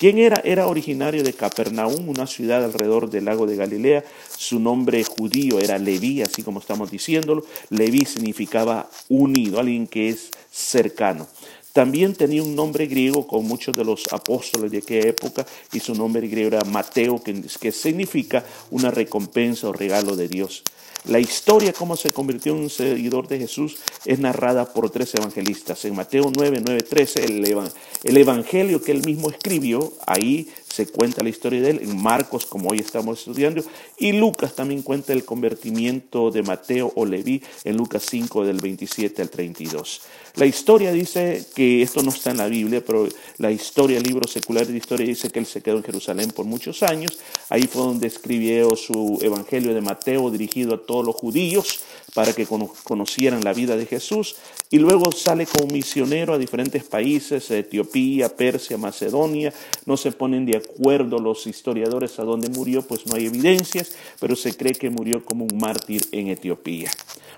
¿Quién 0.00 0.16
era? 0.16 0.40
Era 0.42 0.66
originario 0.66 1.22
de 1.22 1.34
Capernaum, 1.34 2.08
una 2.08 2.26
ciudad 2.26 2.64
alrededor 2.64 3.10
del 3.10 3.26
lago 3.26 3.46
de 3.46 3.56
Galilea. 3.56 4.02
Su 4.34 4.58
nombre 4.58 5.04
judío 5.04 5.60
era 5.60 5.76
Leví, 5.76 6.22
así 6.22 6.42
como 6.42 6.58
estamos 6.58 6.90
diciéndolo. 6.90 7.44
Leví 7.68 8.06
significaba 8.06 8.88
unido, 9.10 9.60
alguien 9.60 9.86
que 9.86 10.08
es 10.08 10.30
cercano. 10.50 11.28
También 11.74 12.14
tenía 12.14 12.42
un 12.42 12.56
nombre 12.56 12.86
griego 12.86 13.26
con 13.26 13.44
muchos 13.44 13.76
de 13.76 13.84
los 13.84 14.04
apóstoles 14.10 14.70
de 14.70 14.78
aquella 14.78 15.10
época 15.10 15.44
y 15.70 15.80
su 15.80 15.94
nombre 15.94 16.26
griego 16.28 16.56
era 16.56 16.64
Mateo, 16.64 17.22
que, 17.22 17.38
que 17.60 17.70
significa 17.70 18.42
una 18.70 18.90
recompensa 18.90 19.68
o 19.68 19.74
regalo 19.74 20.16
de 20.16 20.28
Dios. 20.28 20.62
La 21.08 21.18
historia, 21.18 21.72
cómo 21.72 21.96
se 21.96 22.12
convirtió 22.12 22.52
en 22.52 22.58
un 22.58 22.70
seguidor 22.70 23.26
de 23.26 23.38
Jesús, 23.38 23.78
es 24.04 24.18
narrada 24.18 24.72
por 24.72 24.90
tres 24.90 25.14
evangelistas. 25.14 25.84
En 25.86 25.94
Mateo 25.94 26.30
9, 26.34 26.62
9, 26.64 26.82
13, 26.82 27.24
el, 27.24 28.16
evangelio 28.16 28.82
que 28.82 28.92
él 28.92 29.02
mismo 29.06 29.30
escribió, 29.30 29.92
ahí 30.06 30.48
se 30.70 30.86
cuenta 30.86 31.22
la 31.22 31.28
historia 31.28 31.60
de 31.60 31.70
él. 31.70 31.80
En 31.82 32.00
Marcos, 32.00 32.46
como 32.46 32.70
hoy 32.70 32.78
estamos 32.78 33.18
estudiando, 33.18 33.62
y 33.98 34.12
Lucas 34.12 34.54
también 34.54 34.82
cuenta 34.82 35.12
el 35.12 35.24
convertimiento 35.24 36.30
de 36.30 36.42
Mateo 36.42 36.92
o 36.94 37.04
Leví 37.04 37.42
en 37.64 37.76
Lucas 37.76 38.06
5, 38.08 38.44
del 38.44 38.58
27 38.58 39.20
al 39.20 39.30
32. 39.30 40.02
La 40.36 40.46
historia 40.46 40.92
dice 40.92 41.44
que 41.54 41.82
esto 41.82 42.02
no 42.02 42.10
está 42.10 42.30
en 42.30 42.36
la 42.36 42.46
Biblia, 42.46 42.82
pero 42.86 43.08
la 43.38 43.50
historia, 43.50 43.98
el 43.98 44.04
libro 44.04 44.28
secular 44.28 44.64
de 44.66 44.76
historia 44.76 45.06
dice 45.06 45.28
que 45.28 45.40
él 45.40 45.46
se 45.46 45.60
quedó 45.60 45.78
en 45.78 45.84
Jerusalén 45.84 46.30
por 46.30 46.46
muchos 46.46 46.84
años. 46.84 47.18
Ahí 47.48 47.64
fue 47.64 47.82
donde 47.82 48.06
escribió 48.06 48.76
su 48.76 49.18
evangelio 49.20 49.74
de 49.74 49.80
Mateo 49.80 50.30
dirigido 50.30 50.74
a 50.74 50.86
todos 50.86 51.04
los 51.04 51.16
judíos, 51.16 51.80
para 52.14 52.32
que 52.32 52.46
conocieran 52.46 53.42
la 53.44 53.52
vida 53.52 53.76
de 53.76 53.86
Jesús 53.86 54.36
y 54.72 54.78
luego 54.78 55.10
sale 55.10 55.46
como 55.46 55.72
misionero 55.72 56.32
a 56.32 56.38
diferentes 56.38 56.84
países, 56.84 57.50
Etiopía, 57.50 58.28
Persia, 58.28 58.78
Macedonia. 58.78 59.52
No 59.84 59.96
se 59.96 60.12
ponen 60.12 60.46
de 60.46 60.58
acuerdo 60.58 61.18
los 61.18 61.46
historiadores 61.48 62.18
a 62.20 62.24
dónde 62.24 62.48
murió, 62.50 62.82
pues 62.82 63.06
no 63.06 63.16
hay 63.16 63.26
evidencias, 63.26 63.92
pero 64.20 64.36
se 64.36 64.56
cree 64.56 64.74
que 64.74 64.90
murió 64.90 65.24
como 65.24 65.44
un 65.44 65.58
mártir 65.58 66.02
en 66.12 66.28
Etiopía. 66.28 66.90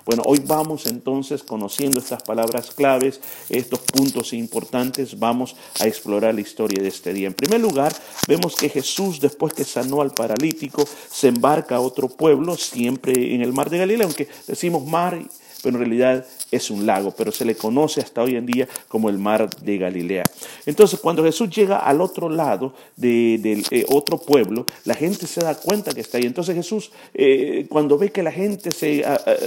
Bueno, 0.05 0.23
hoy 0.25 0.41
vamos 0.45 0.85
entonces 0.85 1.43
conociendo 1.43 1.99
estas 1.99 2.23
palabras 2.23 2.71
claves, 2.71 3.21
estos 3.49 3.79
puntos 3.79 4.33
importantes, 4.33 5.17
vamos 5.17 5.55
a 5.79 5.87
explorar 5.87 6.35
la 6.35 6.41
historia 6.41 6.83
de 6.83 6.89
este 6.89 7.13
día. 7.13 7.27
En 7.27 7.33
primer 7.33 7.61
lugar, 7.61 7.95
vemos 8.27 8.55
que 8.55 8.67
Jesús, 8.67 9.21
después 9.21 9.53
que 9.53 9.63
sanó 9.63 10.01
al 10.01 10.11
paralítico, 10.11 10.83
se 11.09 11.29
embarca 11.29 11.77
a 11.77 11.79
otro 11.79 12.09
pueblo, 12.09 12.57
siempre 12.57 13.33
en 13.33 13.41
el 13.41 13.53
mar 13.53 13.69
de 13.69 13.77
Galilea, 13.77 14.05
aunque 14.05 14.27
decimos 14.63 14.85
mar 14.85 15.19
pero 15.61 15.77
en 15.77 15.85
realidad 15.85 16.25
es 16.51 16.69
un 16.69 16.85
lago, 16.85 17.11
pero 17.11 17.31
se 17.31 17.45
le 17.45 17.55
conoce 17.55 18.01
hasta 18.01 18.21
hoy 18.21 18.35
en 18.35 18.45
día 18.45 18.67
como 18.89 19.07
el 19.07 19.17
mar 19.17 19.49
de 19.61 19.77
Galilea. 19.77 20.25
Entonces, 20.65 20.99
cuando 20.99 21.23
Jesús 21.23 21.49
llega 21.51 21.77
al 21.77 22.01
otro 22.01 22.27
lado 22.27 22.73
de, 22.97 23.63
eh, 23.71 23.85
otro 23.87 24.17
pueblo, 24.17 24.65
la 24.83 24.93
gente 24.93 25.25
se 25.25 25.39
da 25.39 25.55
cuenta 25.55 25.93
que 25.93 26.01
está 26.01 26.17
ahí. 26.17 26.25
Entonces 26.25 26.53
Jesús, 26.55 26.91
eh, 27.13 27.65
cuando 27.69 27.97
ve 27.97 28.11
que 28.11 28.23
la 28.23 28.31
gente 28.33 28.71
se, 28.71 29.05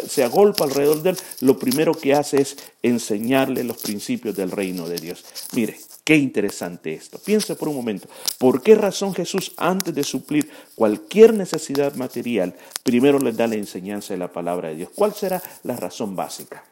se 0.09 0.25
agolpa 0.25 0.65
alrededor 0.65 1.03
de 1.03 1.11
él, 1.11 1.19
lo 1.43 1.59
primero 1.59 1.93
que 1.93 2.15
hace 2.15 2.41
es 2.41 2.57
enseñarle 2.83 3.63
los 3.63 3.77
principios 3.77 4.35
del 4.35 4.51
reino 4.51 4.89
de 4.89 4.97
Dios. 4.97 5.23
Mire, 5.53 5.77
Qué 6.07 6.15
interesante 6.15 6.95
esto. 6.95 7.19
Piense 7.19 7.57
por 7.57 7.67
un 7.67 7.75
momento, 7.75 8.07
¿por 8.39 8.63
qué 8.63 8.77
razón 8.77 9.13
Jesús 9.13 9.53
antes 9.57 9.93
de 9.93 10.05
suplir 10.05 10.49
cualquier 10.77 11.35
necesidad 11.35 11.97
material, 11.97 12.55
primero 12.85 13.19
les 13.19 13.37
da 13.37 13.49
la 13.49 13.57
enseñanza 13.57 14.15
de 14.15 14.19
la 14.19 14.31
palabra 14.31 14.69
de 14.69 14.77
Dios? 14.77 14.91
¿Cuál 14.95 15.15
será 15.15 15.43
la 15.65 15.75
razón 15.75 16.15
básica? 16.15 16.63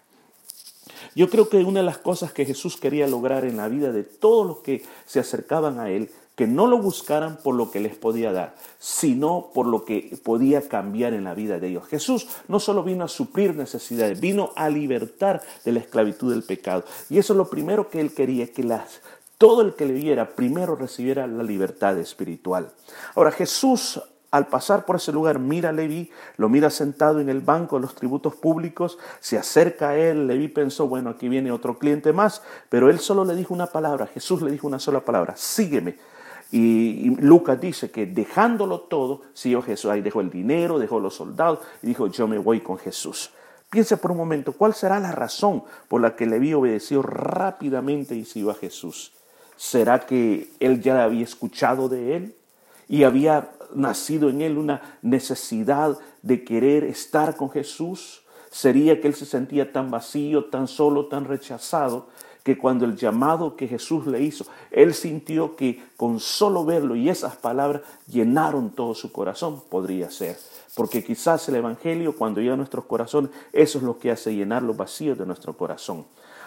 Yo 1.16 1.28
creo 1.28 1.48
que 1.48 1.56
una 1.56 1.80
de 1.80 1.86
las 1.86 1.98
cosas 1.98 2.32
que 2.32 2.46
Jesús 2.46 2.76
quería 2.76 3.08
lograr 3.08 3.44
en 3.44 3.56
la 3.56 3.66
vida 3.66 3.90
de 3.90 4.04
todos 4.04 4.46
los 4.46 4.58
que 4.58 4.84
se 5.04 5.18
acercaban 5.18 5.80
a 5.80 5.90
Él, 5.90 6.10
que 6.36 6.46
no 6.46 6.68
lo 6.68 6.78
buscaran 6.78 7.38
por 7.42 7.56
lo 7.56 7.72
que 7.72 7.80
les 7.80 7.96
podía 7.96 8.30
dar, 8.30 8.54
sino 8.78 9.50
por 9.52 9.66
lo 9.66 9.84
que 9.84 10.16
podía 10.22 10.68
cambiar 10.68 11.12
en 11.12 11.24
la 11.24 11.34
vida 11.34 11.58
de 11.58 11.70
ellos. 11.70 11.88
Jesús 11.88 12.28
no 12.46 12.60
solo 12.60 12.84
vino 12.84 13.04
a 13.04 13.08
suplir 13.08 13.56
necesidades, 13.56 14.20
vino 14.20 14.52
a 14.54 14.68
libertar 14.68 15.42
de 15.64 15.72
la 15.72 15.80
esclavitud 15.80 16.30
del 16.30 16.44
pecado. 16.44 16.84
Y 17.10 17.18
eso 17.18 17.32
es 17.32 17.36
lo 17.36 17.50
primero 17.50 17.88
que 17.88 18.00
Él 18.00 18.14
quería, 18.14 18.46
que 18.52 18.62
las 18.62 19.00
todo 19.38 19.62
el 19.62 19.74
que 19.74 19.86
le 19.86 19.94
viera 19.94 20.30
primero 20.30 20.76
recibiera 20.76 21.26
la 21.26 21.42
libertad 21.42 21.98
espiritual. 21.98 22.70
Ahora 23.14 23.30
Jesús 23.30 24.00
al 24.34 24.48
pasar 24.48 24.84
por 24.84 24.96
ese 24.96 25.12
lugar 25.12 25.38
mira 25.38 25.68
a 25.68 25.72
Leví, 25.72 26.10
lo 26.38 26.48
mira 26.48 26.68
sentado 26.68 27.20
en 27.20 27.28
el 27.28 27.40
banco 27.40 27.76
de 27.76 27.82
los 27.82 27.94
tributos 27.94 28.34
públicos, 28.34 28.98
se 29.20 29.38
acerca 29.38 29.90
a 29.90 29.96
él, 29.96 30.26
Leví 30.26 30.48
pensó, 30.48 30.88
bueno, 30.88 31.10
aquí 31.10 31.28
viene 31.28 31.52
otro 31.52 31.78
cliente 31.78 32.12
más, 32.12 32.42
pero 32.68 32.90
él 32.90 32.98
solo 32.98 33.24
le 33.24 33.36
dijo 33.36 33.54
una 33.54 33.68
palabra, 33.68 34.08
Jesús 34.08 34.42
le 34.42 34.50
dijo 34.50 34.66
una 34.66 34.80
sola 34.80 35.04
palabra, 35.04 35.36
sígueme. 35.36 35.98
Y, 36.50 37.10
Lucas 37.20 37.60
dice 37.60 37.92
que 37.92 38.06
dejándolo 38.06 38.80
todo, 38.80 39.22
siguió 39.34 39.62
Jesús, 39.62 39.92
ahí 39.92 40.00
dejó 40.00 40.20
el 40.20 40.30
dinero, 40.30 40.80
dejó 40.80 40.98
los 40.98 41.14
soldados 41.14 41.60
y 41.80 41.86
dijo, 41.86 42.08
yo 42.08 42.26
me 42.26 42.38
voy 42.38 42.60
con 42.60 42.76
Jesús. 42.76 43.30
Piense 43.70 43.96
por 43.96 44.10
un 44.10 44.16
momento, 44.16 44.50
¿cuál 44.52 44.74
será 44.74 44.98
la 44.98 45.12
razón 45.12 45.62
por 45.86 46.00
la 46.00 46.16
que 46.16 46.26
Leví 46.26 46.54
obedeció 46.54 47.02
rápidamente 47.02 48.16
y 48.16 48.24
siguió 48.24 48.50
a 48.50 48.54
Jesús? 48.54 49.12
¿Será 49.56 50.06
que 50.06 50.50
él 50.60 50.80
ya 50.80 51.04
había 51.04 51.24
escuchado 51.24 51.88
de 51.88 52.16
él 52.16 52.34
y 52.88 53.04
había 53.04 53.52
nacido 53.74 54.28
en 54.28 54.40
él 54.40 54.58
una 54.58 54.98
necesidad 55.02 55.98
de 56.22 56.44
querer 56.44 56.84
estar 56.84 57.36
con 57.36 57.50
Jesús? 57.50 58.22
¿Sería 58.50 59.00
que 59.00 59.08
él 59.08 59.14
se 59.14 59.26
sentía 59.26 59.72
tan 59.72 59.90
vacío, 59.90 60.46
tan 60.46 60.68
solo, 60.68 61.06
tan 61.06 61.24
rechazado, 61.24 62.08
que 62.44 62.58
cuando 62.58 62.84
el 62.84 62.94
llamado 62.94 63.56
que 63.56 63.66
Jesús 63.66 64.06
le 64.06 64.22
hizo, 64.22 64.44
él 64.70 64.92
sintió 64.92 65.56
que 65.56 65.82
con 65.96 66.20
solo 66.20 66.64
verlo 66.64 66.94
y 66.94 67.08
esas 67.08 67.36
palabras 67.36 67.82
llenaron 68.06 68.70
todo 68.70 68.94
su 68.94 69.10
corazón? 69.12 69.62
Podría 69.70 70.10
ser. 70.10 70.38
Porque 70.76 71.02
quizás 71.02 71.48
el 71.48 71.56
Evangelio, 71.56 72.14
cuando 72.16 72.40
llega 72.40 72.54
a 72.54 72.58
nuestros 72.58 72.84
corazones, 72.84 73.30
eso 73.52 73.78
es 73.78 73.84
lo 73.84 73.98
que 73.98 74.10
hace 74.10 74.34
llenar 74.34 74.62
los 74.62 74.76
vacíos 74.76 75.16
de 75.16 75.24
nuestro 75.24 75.56
corazón. 75.56 76.04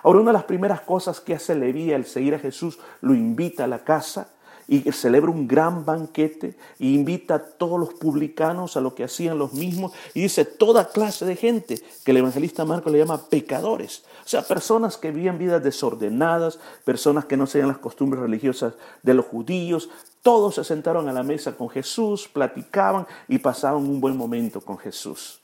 Ahora, 0.08 0.22
una 0.22 0.30
de 0.32 0.38
las 0.38 0.46
primeras 0.46 0.80
cosas 0.80 1.20
que 1.20 1.34
hace 1.34 1.54
Leví 1.54 1.92
al 1.92 2.06
seguir 2.06 2.34
a 2.34 2.40
Jesús, 2.40 2.80
lo 3.02 3.14
invita 3.14 3.66
a 3.66 3.68
la 3.68 3.84
casa 3.84 4.30
y 4.66 4.90
celebra 4.94 5.32
un 5.32 5.50
gran 5.50 5.84
banquete 5.84 6.56
e 6.80 6.86
invita 6.86 7.36
a 7.36 7.40
todos 7.44 7.78
los 7.78 7.94
publicanos 7.94 8.78
a 8.78 8.80
lo 8.80 8.96
que 8.96 9.04
hacían 9.04 9.38
los 9.38 9.52
mismos 9.52 9.92
y 10.14 10.22
dice 10.22 10.46
toda 10.46 10.88
clase 10.88 11.26
de 11.26 11.36
gente 11.36 11.82
que 12.06 12.12
el 12.12 12.18
evangelista 12.18 12.64
Marco 12.64 12.90
le 12.90 13.00
llama 13.00 13.28
pecadores, 13.30 14.06
o 14.24 14.30
sea, 14.30 14.44
personas 14.44 14.96
que 14.96 15.12
vivían 15.12 15.40
vidas 15.40 15.62
desordenadas, 15.62 16.58
personas 16.86 17.26
que 17.26 17.36
no 17.36 17.46
seguían 17.46 17.68
las 17.68 17.80
costumbres 17.80 18.22
religiosas 18.22 18.76
de 19.04 19.14
los 19.14 19.26
judíos, 19.26 19.90
todos 20.22 20.56
se 20.56 20.64
sentaron 20.64 21.10
a 21.10 21.12
la 21.12 21.24
mesa 21.24 21.58
con 21.58 21.68
Jesús, 21.68 22.30
platicaban 22.30 23.06
y 23.28 23.40
pasaban 23.40 23.84
un 23.84 24.00
buen 24.00 24.16
momento 24.16 24.62
con 24.62 24.78
Jesús. 24.78 25.42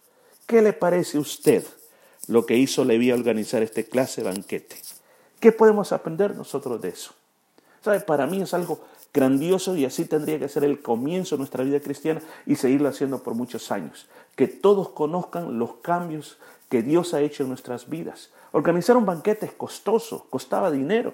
¿Qué 0.48 0.62
le 0.62 0.72
parece 0.72 1.18
a 1.18 1.20
usted? 1.20 1.66
Lo 2.28 2.46
que 2.46 2.58
hizo 2.58 2.86
Leví 2.86 3.12
a 3.12 3.16
organizar 3.16 3.62
este 3.64 3.86
clase 3.86 4.22
de 4.22 4.30
banquete. 4.30 4.76
¿Qué 5.40 5.52
podemos 5.52 5.92
aprender 5.92 6.36
nosotros 6.36 6.82
de 6.82 6.90
eso? 6.90 7.14
¿Sabe? 7.82 8.00
Para 8.00 8.28
mí 8.28 8.42
es 8.42 8.54
algo 8.54 8.80
grandioso 9.14 9.76
y 9.76 9.86
así 9.86 10.06
tendría 10.06 10.40
que 10.40 10.50
ser 10.50 10.64
el 10.64 10.82
comienzo 10.82 11.36
de 11.36 11.40
nuestra 11.40 11.64
vida 11.64 11.80
cristiana 11.80 12.22
y 12.46 12.56
seguirlo 12.56 12.90
haciendo 12.90 13.22
por 13.22 13.36
muchos 13.36 13.72
años. 13.72 14.08
Que 14.36 14.48
todos 14.48 14.90
conozcan 14.90 15.60
los 15.60 15.76
cambios 15.76 16.38
que 16.70 16.82
Dios 16.82 17.14
ha 17.14 17.22
hecho 17.22 17.44
en 17.44 17.50
nuestras 17.50 17.90
vidas. 17.90 18.30
Organizar 18.52 18.98
un 18.98 19.06
banquete 19.06 19.46
es 19.46 19.54
costoso, 19.54 20.26
costaba 20.30 20.72
dinero, 20.72 21.14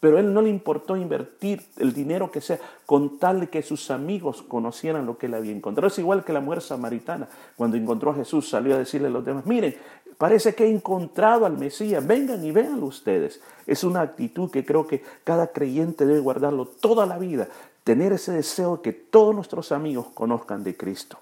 pero 0.00 0.18
él 0.18 0.32
no 0.32 0.42
le 0.42 0.50
importó 0.50 0.96
invertir 0.96 1.64
el 1.76 1.92
dinero 1.92 2.30
que 2.30 2.40
sea 2.40 2.58
con 2.86 3.18
tal 3.18 3.50
que 3.50 3.62
sus 3.62 3.90
amigos 3.90 4.42
conocieran 4.42 5.06
lo 5.06 5.18
que 5.18 5.26
él 5.26 5.34
había 5.34 5.52
encontrado. 5.52 5.88
Es 5.88 5.98
igual 5.98 6.24
que 6.24 6.32
la 6.32 6.40
mujer 6.40 6.62
samaritana, 6.62 7.28
cuando 7.56 7.76
encontró 7.76 8.12
a 8.12 8.14
Jesús, 8.14 8.48
salió 8.48 8.74
a 8.74 8.78
decirle 8.78 9.08
a 9.08 9.10
los 9.10 9.24
demás, 9.24 9.44
miren, 9.46 9.76
Parece 10.18 10.56
que 10.56 10.64
he 10.64 10.70
encontrado 10.70 11.46
al 11.46 11.56
Mesías. 11.56 12.04
Vengan 12.04 12.44
y 12.44 12.50
véanlo 12.50 12.86
ustedes. 12.86 13.40
Es 13.66 13.84
una 13.84 14.00
actitud 14.00 14.50
que 14.50 14.64
creo 14.64 14.86
que 14.86 15.02
cada 15.22 15.46
creyente 15.46 16.04
debe 16.04 16.18
guardarlo 16.18 16.66
toda 16.66 17.06
la 17.06 17.18
vida. 17.18 17.46
Tener 17.84 18.12
ese 18.12 18.32
deseo 18.32 18.76
de 18.76 18.82
que 18.82 18.92
todos 18.92 19.32
nuestros 19.32 19.70
amigos 19.70 20.08
conozcan 20.12 20.64
de 20.64 20.76
Cristo. 20.76 21.18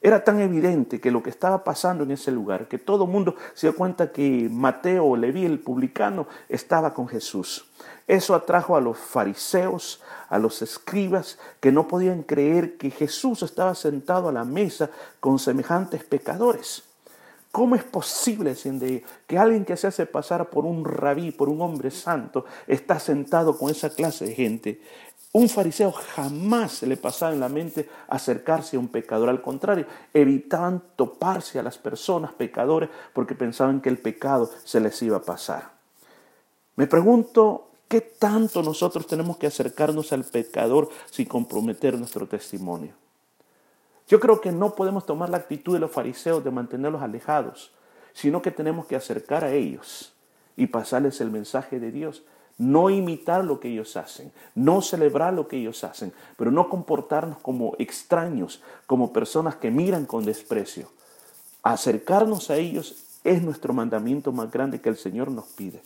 Era 0.00 0.22
tan 0.22 0.40
evidente 0.40 1.00
que 1.00 1.10
lo 1.10 1.22
que 1.22 1.30
estaba 1.30 1.64
pasando 1.64 2.04
en 2.04 2.12
ese 2.12 2.30
lugar, 2.30 2.68
que 2.68 2.78
todo 2.78 3.04
el 3.04 3.10
mundo 3.10 3.34
se 3.54 3.66
dio 3.66 3.76
cuenta 3.76 4.12
que 4.12 4.48
Mateo, 4.50 5.16
Leví, 5.16 5.44
el 5.44 5.58
publicano, 5.58 6.28
estaba 6.48 6.94
con 6.94 7.08
Jesús. 7.08 7.68
Eso 8.06 8.34
atrajo 8.34 8.76
a 8.76 8.80
los 8.80 8.96
fariseos, 8.96 10.00
a 10.28 10.38
los 10.38 10.62
escribas, 10.62 11.38
que 11.60 11.72
no 11.72 11.88
podían 11.88 12.22
creer 12.22 12.76
que 12.76 12.90
Jesús 12.90 13.42
estaba 13.42 13.74
sentado 13.74 14.28
a 14.28 14.32
la 14.32 14.44
mesa 14.44 14.90
con 15.18 15.40
semejantes 15.40 16.04
pecadores. 16.04 16.87
¿Cómo 17.50 17.74
es 17.74 17.84
posible 17.84 18.54
que 19.26 19.38
alguien 19.38 19.64
que 19.64 19.76
se 19.76 19.86
hace 19.86 20.06
pasar 20.06 20.50
por 20.50 20.66
un 20.66 20.84
rabí, 20.84 21.32
por 21.32 21.48
un 21.48 21.60
hombre 21.62 21.90
santo, 21.90 22.44
está 22.66 23.00
sentado 23.00 23.56
con 23.56 23.70
esa 23.70 23.90
clase 23.90 24.26
de 24.26 24.34
gente? 24.34 24.80
Un 25.32 25.48
fariseo 25.48 25.92
jamás 25.92 26.72
se 26.72 26.86
le 26.86 26.96
pasaba 26.96 27.32
en 27.32 27.40
la 27.40 27.48
mente 27.48 27.88
acercarse 28.08 28.76
a 28.76 28.80
un 28.80 28.88
pecador. 28.88 29.28
Al 29.28 29.42
contrario, 29.42 29.86
evitaban 30.14 30.82
toparse 30.96 31.58
a 31.58 31.62
las 31.62 31.78
personas 31.78 32.32
pecadores 32.32 32.88
porque 33.12 33.34
pensaban 33.34 33.80
que 33.80 33.90
el 33.90 33.98
pecado 33.98 34.50
se 34.64 34.80
les 34.80 35.00
iba 35.02 35.18
a 35.18 35.22
pasar. 35.22 35.72
Me 36.76 36.86
pregunto, 36.86 37.70
¿qué 37.88 38.00
tanto 38.00 38.62
nosotros 38.62 39.06
tenemos 39.06 39.36
que 39.36 39.46
acercarnos 39.46 40.12
al 40.12 40.24
pecador 40.24 40.88
sin 41.10 41.26
comprometer 41.26 41.98
nuestro 41.98 42.26
testimonio? 42.26 42.94
Yo 44.08 44.20
creo 44.20 44.40
que 44.40 44.52
no 44.52 44.74
podemos 44.74 45.04
tomar 45.04 45.28
la 45.28 45.36
actitud 45.36 45.74
de 45.74 45.80
los 45.80 45.90
fariseos 45.90 46.42
de 46.42 46.50
mantenerlos 46.50 47.02
alejados, 47.02 47.72
sino 48.14 48.40
que 48.40 48.50
tenemos 48.50 48.86
que 48.86 48.96
acercar 48.96 49.44
a 49.44 49.52
ellos 49.52 50.14
y 50.56 50.66
pasarles 50.66 51.20
el 51.20 51.30
mensaje 51.30 51.78
de 51.78 51.92
Dios. 51.92 52.22
No 52.56 52.90
imitar 52.90 53.44
lo 53.44 53.60
que 53.60 53.68
ellos 53.68 53.96
hacen, 53.96 54.32
no 54.54 54.82
celebrar 54.82 55.34
lo 55.34 55.46
que 55.46 55.58
ellos 55.58 55.84
hacen, 55.84 56.12
pero 56.36 56.50
no 56.50 56.68
comportarnos 56.68 57.38
como 57.38 57.76
extraños, 57.78 58.62
como 58.86 59.12
personas 59.12 59.56
que 59.56 59.70
miran 59.70 60.06
con 60.06 60.24
desprecio. 60.24 60.90
Acercarnos 61.62 62.50
a 62.50 62.56
ellos 62.56 63.04
es 63.22 63.42
nuestro 63.42 63.74
mandamiento 63.74 64.32
más 64.32 64.50
grande 64.50 64.80
que 64.80 64.88
el 64.88 64.96
Señor 64.96 65.30
nos 65.30 65.44
pide. 65.46 65.82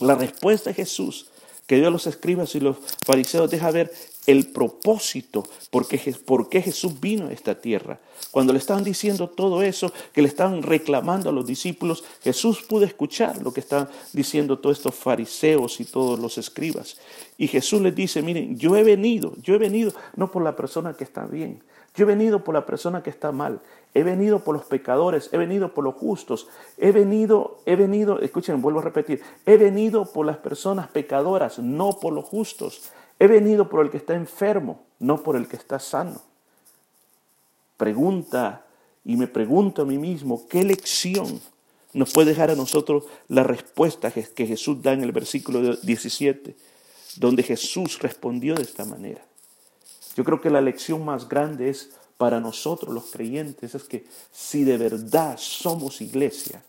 La 0.00 0.16
respuesta 0.16 0.70
de 0.70 0.74
Jesús 0.74 1.30
que 1.72 1.78
Dios 1.78 1.90
los 1.90 2.06
escribas 2.06 2.54
y 2.54 2.60
los 2.60 2.76
fariseos 3.02 3.50
deja 3.50 3.70
ver 3.70 3.90
el 4.26 4.48
propósito 4.48 5.42
por 5.70 5.88
qué, 5.88 5.96
Jesús 5.96 7.00
vino 7.00 7.28
a 7.28 7.32
esta 7.32 7.62
tierra. 7.62 7.98
Cuando 8.30 8.52
le 8.52 8.58
estaban 8.58 8.84
diciendo 8.84 9.30
todo 9.30 9.62
eso, 9.62 9.90
que 10.12 10.20
le 10.20 10.28
estaban 10.28 10.62
reclamando 10.62 11.30
a 11.30 11.32
los 11.32 11.46
discípulos, 11.46 12.04
Jesús 12.22 12.60
pudo 12.60 12.84
escuchar 12.84 13.40
lo 13.40 13.54
que 13.54 13.60
estaban 13.60 13.88
diciendo 14.12 14.58
todos 14.58 14.76
estos 14.76 14.94
fariseos 14.96 15.80
y 15.80 15.86
todos 15.86 16.20
los 16.20 16.36
escribas. 16.36 16.98
Y 17.38 17.48
Jesús 17.48 17.80
les 17.80 17.94
dice, 17.94 18.20
miren, 18.20 18.58
yo 18.58 18.76
he 18.76 18.84
venido, 18.84 19.32
yo 19.42 19.54
he 19.54 19.58
venido 19.58 19.94
no 20.14 20.30
por 20.30 20.42
la 20.42 20.54
persona 20.54 20.92
que 20.92 21.04
está 21.04 21.24
bien, 21.24 21.62
Yo 21.94 22.04
he 22.04 22.06
venido 22.06 22.42
por 22.42 22.54
la 22.54 22.64
persona 22.64 23.02
que 23.02 23.10
está 23.10 23.32
mal. 23.32 23.60
He 23.94 24.02
venido 24.02 24.40
por 24.40 24.54
los 24.54 24.64
pecadores, 24.64 25.28
he 25.32 25.36
venido 25.36 25.74
por 25.74 25.84
los 25.84 25.94
justos, 25.94 26.48
he 26.78 26.92
venido, 26.92 27.58
he 27.66 27.76
venido, 27.76 28.20
escuchen, 28.20 28.62
vuelvo 28.62 28.80
a 28.80 28.84
repetir, 28.84 29.20
he 29.44 29.58
venido 29.58 30.06
por 30.06 30.24
las 30.24 30.38
personas 30.38 30.88
pecadoras, 30.88 31.58
no 31.58 31.98
por 32.00 32.14
los 32.14 32.24
justos. 32.24 32.90
He 33.18 33.26
venido 33.26 33.68
por 33.68 33.84
el 33.84 33.90
que 33.90 33.98
está 33.98 34.14
enfermo, 34.14 34.80
no 34.98 35.22
por 35.22 35.36
el 35.36 35.46
que 35.46 35.56
está 35.56 35.78
sano. 35.78 36.22
Pregunta 37.76 38.64
y 39.04 39.16
me 39.16 39.26
pregunto 39.26 39.82
a 39.82 39.84
mí 39.84 39.98
mismo, 39.98 40.48
¿qué 40.48 40.64
lección 40.64 41.40
nos 41.92 42.12
puede 42.12 42.30
dejar 42.30 42.50
a 42.50 42.54
nosotros 42.54 43.04
la 43.28 43.42
respuesta 43.42 44.10
que 44.10 44.46
Jesús 44.46 44.80
da 44.80 44.92
en 44.92 45.02
el 45.02 45.12
versículo 45.12 45.76
17, 45.76 46.56
donde 47.16 47.42
Jesús 47.42 47.98
respondió 47.98 48.54
de 48.54 48.62
esta 48.62 48.86
manera? 48.86 49.22
Yo 50.14 50.24
creo 50.24 50.40
que 50.40 50.50
la 50.50 50.60
lección 50.60 51.04
más 51.04 51.28
grande 51.28 51.70
es 51.70 51.90
para 52.18 52.40
nosotros 52.40 52.94
los 52.94 53.10
creyentes, 53.10 53.74
es 53.74 53.84
que 53.84 54.04
si 54.30 54.64
de 54.64 54.78
verdad 54.78 55.36
somos 55.38 56.00
iglesia, 56.00 56.62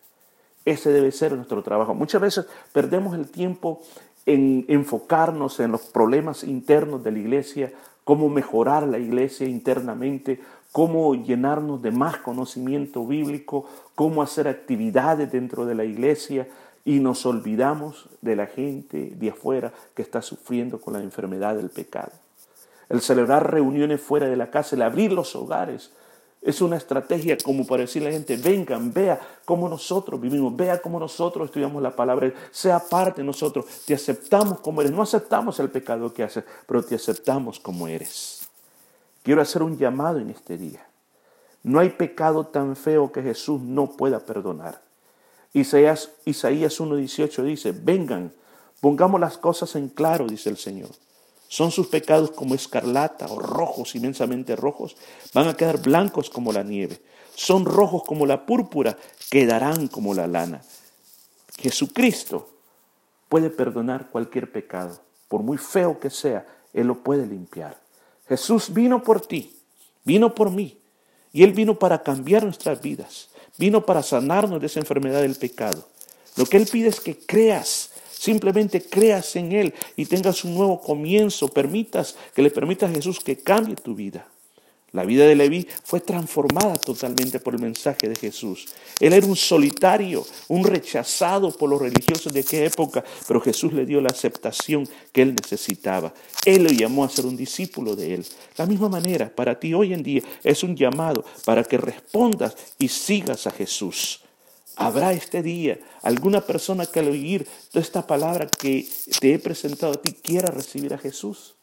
ese 0.66 0.92
debe 0.92 1.12
ser 1.12 1.34
nuestro 1.34 1.62
trabajo. 1.62 1.94
Muchas 1.94 2.22
veces 2.22 2.46
perdemos 2.72 3.16
el 3.16 3.30
tiempo 3.30 3.82
en 4.26 4.66
enfocarnos 4.68 5.60
en 5.60 5.72
los 5.72 5.82
problemas 5.82 6.44
internos 6.44 7.04
de 7.04 7.12
la 7.12 7.20
iglesia, 7.20 7.74
cómo 8.04 8.30
mejorar 8.30 8.88
la 8.88 8.98
iglesia 8.98 9.48
internamente, 9.48 10.40
cómo 10.72 11.14
llenarnos 11.14 11.82
de 11.82 11.92
más 11.92 12.18
conocimiento 12.18 13.06
bíblico, 13.06 13.68
cómo 13.96 14.24
hacer 14.24 14.48
actividades 14.48 15.32
dentro 15.32 15.66
de 15.66 15.76
la 15.76 15.84
iglesia 15.84 16.48
y 16.86 17.00
nos 17.00 17.26
olvidamos 17.26 18.10
de 18.22 18.36
la 18.36 18.48
gente 18.48 19.12
de 19.16 19.30
afuera 19.30 19.74
que 19.94 20.02
está 20.02 20.22
sufriendo 20.22 20.80
con 20.82 20.94
la 20.94 21.02
enfermedad 21.02 21.56
del 21.56 21.70
pecado 21.70 22.23
el 22.90 23.02
celebrar 23.02 23.52
reuniones 23.52 24.02
fuera 24.02 24.28
de 24.28 24.36
la 24.36 24.50
casa, 24.50 24.76
el 24.76 24.82
abrir 24.82 25.12
los 25.12 25.36
hogares. 25.36 25.92
Es 26.42 26.62
una 26.62 26.76
estrategia 26.76 27.38
como 27.38 27.66
para 27.66 27.84
decirle 27.84 28.10
a 28.10 28.12
la 28.12 28.18
gente, 28.18 28.36
vengan, 28.36 28.92
vea 28.92 29.20
cómo 29.46 29.70
nosotros 29.70 30.20
vivimos, 30.20 30.54
vea 30.56 30.82
cómo 30.82 31.00
nosotros 31.00 31.46
estudiamos 31.46 31.82
la 31.82 31.96
palabra, 31.96 32.34
sea 32.52 32.80
parte 32.80 33.22
de 33.22 33.26
nosotros, 33.26 33.66
te 33.86 33.94
aceptamos 33.94 34.60
como 34.60 34.82
eres. 34.82 34.92
No 34.92 35.02
aceptamos 35.02 35.60
el 35.60 35.70
pecado 35.70 36.14
que 36.14 36.24
haces, 36.24 36.44
pero 36.68 36.84
te 36.84 36.96
aceptamos 36.96 37.60
como 37.60 37.88
eres. 37.88 38.50
Quiero 39.24 39.42
hacer 39.42 39.64
un 39.64 39.78
llamado 39.78 40.20
en 40.20 40.30
este 40.30 40.58
día. 40.58 40.86
No 41.64 41.80
hay 41.80 41.92
pecado 41.92 42.46
tan 42.48 42.76
feo 42.76 43.14
que 43.14 43.24
Jesús 43.24 43.62
no 43.62 43.92
pueda 43.92 44.20
perdonar. 44.20 44.82
Isaías, 45.54 46.10
Isaías 46.26 46.82
1.18 46.82 47.44
dice, 47.44 47.72
vengan, 47.72 48.34
pongamos 48.82 49.22
las 49.22 49.38
cosas 49.38 49.76
en 49.78 49.88
claro, 49.88 50.28
dice 50.28 50.50
el 50.50 50.58
Señor. 50.58 50.90
Son 51.48 51.72
sus 51.72 51.88
pecados 51.88 52.32
como 52.32 52.56
escarlata 52.56 53.28
o 53.28 53.40
rojos, 53.40 53.96
inmensamente 53.96 54.56
rojos. 54.56 54.96
Van 55.34 55.48
a 55.48 55.56
quedar 55.56 55.82
blancos 55.82 56.30
como 56.30 56.52
la 56.52 56.64
nieve. 56.64 57.00
Son 57.36 57.66
rojos 57.66 58.04
como 58.06 58.26
la 58.26 58.46
púrpura, 58.46 58.98
quedarán 59.30 59.88
como 59.88 60.14
la 60.14 60.28
lana. 60.28 60.62
Jesucristo 61.60 62.50
puede 63.30 63.50
perdonar 63.50 64.10
cualquier 64.10 64.52
pecado. 64.52 65.00
Por 65.28 65.42
muy 65.42 65.58
feo 65.58 66.00
que 66.00 66.10
sea, 66.10 66.46
Él 66.74 66.88
lo 66.88 67.04
puede 67.04 67.26
limpiar. 67.26 67.80
Jesús 68.28 68.74
vino 68.74 69.04
por 69.04 69.22
ti, 69.22 69.56
vino 70.04 70.34
por 70.34 70.52
mí. 70.52 70.78
Y 71.32 71.44
Él 71.44 71.54
vino 71.54 71.78
para 71.80 72.04
cambiar 72.04 72.44
nuestras 72.44 72.82
vidas. 72.82 73.30
Vino 73.58 73.86
para 73.86 74.04
sanarnos 74.04 74.60
de 74.60 74.68
esa 74.68 74.80
enfermedad 74.80 75.22
del 75.22 75.36
pecado. 75.36 75.88
Lo 76.36 76.46
que 76.46 76.58
Él 76.58 76.68
pide 76.72 76.90
es 76.90 77.00
que 77.00 77.18
creas 77.18 77.92
Simplemente 78.24 78.82
creas 78.82 79.36
en 79.36 79.52
Él 79.52 79.74
y 79.98 80.06
tengas 80.06 80.46
un 80.46 80.56
nuevo 80.56 80.80
comienzo. 80.80 81.50
Permitas 81.50 82.16
que 82.34 82.42
le 82.42 82.52
permitas 82.52 82.90
a 82.90 82.94
Jesús 82.94 83.20
que 83.20 83.36
cambie 83.36 83.76
tu 83.76 83.96
vida. 83.96 84.26
La 84.94 85.04
vida 85.04 85.28
de 85.28 85.36
Leví 85.36 85.68
fue 85.84 86.00
transformada 86.00 86.78
totalmente 86.78 87.42
por 87.42 87.54
el 87.54 87.60
mensaje 87.60 88.08
de 88.08 88.16
Jesús. 88.16 88.68
Él 89.02 89.12
era 89.12 89.28
un 89.28 89.36
solitario, 89.36 90.26
un 90.48 90.64
rechazado 90.64 91.52
por 91.52 91.70
los 91.70 91.82
religiosos 91.82 92.32
de 92.32 92.40
aquella 92.40 92.68
época, 92.68 93.04
pero 93.28 93.42
Jesús 93.42 93.74
le 93.74 93.86
dio 93.86 94.00
la 94.00 94.12
aceptación 94.12 94.88
que 95.12 95.24
él 95.24 95.36
necesitaba. 95.36 96.14
Él 96.46 96.64
lo 96.64 96.70
llamó 96.70 97.04
a 97.04 97.10
ser 97.10 97.26
un 97.26 97.36
discípulo 97.36 97.94
de 97.94 98.14
él. 98.14 98.26
La 98.56 98.66
misma 98.66 98.88
manera, 98.88 99.36
para 99.36 99.60
ti 99.60 99.74
hoy 99.74 99.94
en 99.94 100.02
día 100.02 100.22
es 100.46 100.64
un 100.64 100.78
llamado 100.78 101.26
para 101.44 101.66
que 101.66 101.78
respondas 101.78 102.56
y 102.80 102.88
sigas 102.88 103.48
a 103.48 103.52
Jesús. 103.52 104.23
Habrá 104.76 105.14
este 105.14 105.44
día 105.44 105.80
alguna 106.02 106.42
persona 106.42 106.86
que 106.86 107.00
al 107.00 107.10
oír 107.10 107.48
toda 107.72 107.84
esta 107.84 108.08
palabra 108.08 108.48
que 108.48 108.88
te 109.20 109.34
he 109.34 109.40
presentado 109.40 109.94
a 109.94 110.02
ti 110.02 110.14
quiera 110.14 110.50
recibir 110.50 110.94
a 110.94 110.98
Jesús. 110.98 111.56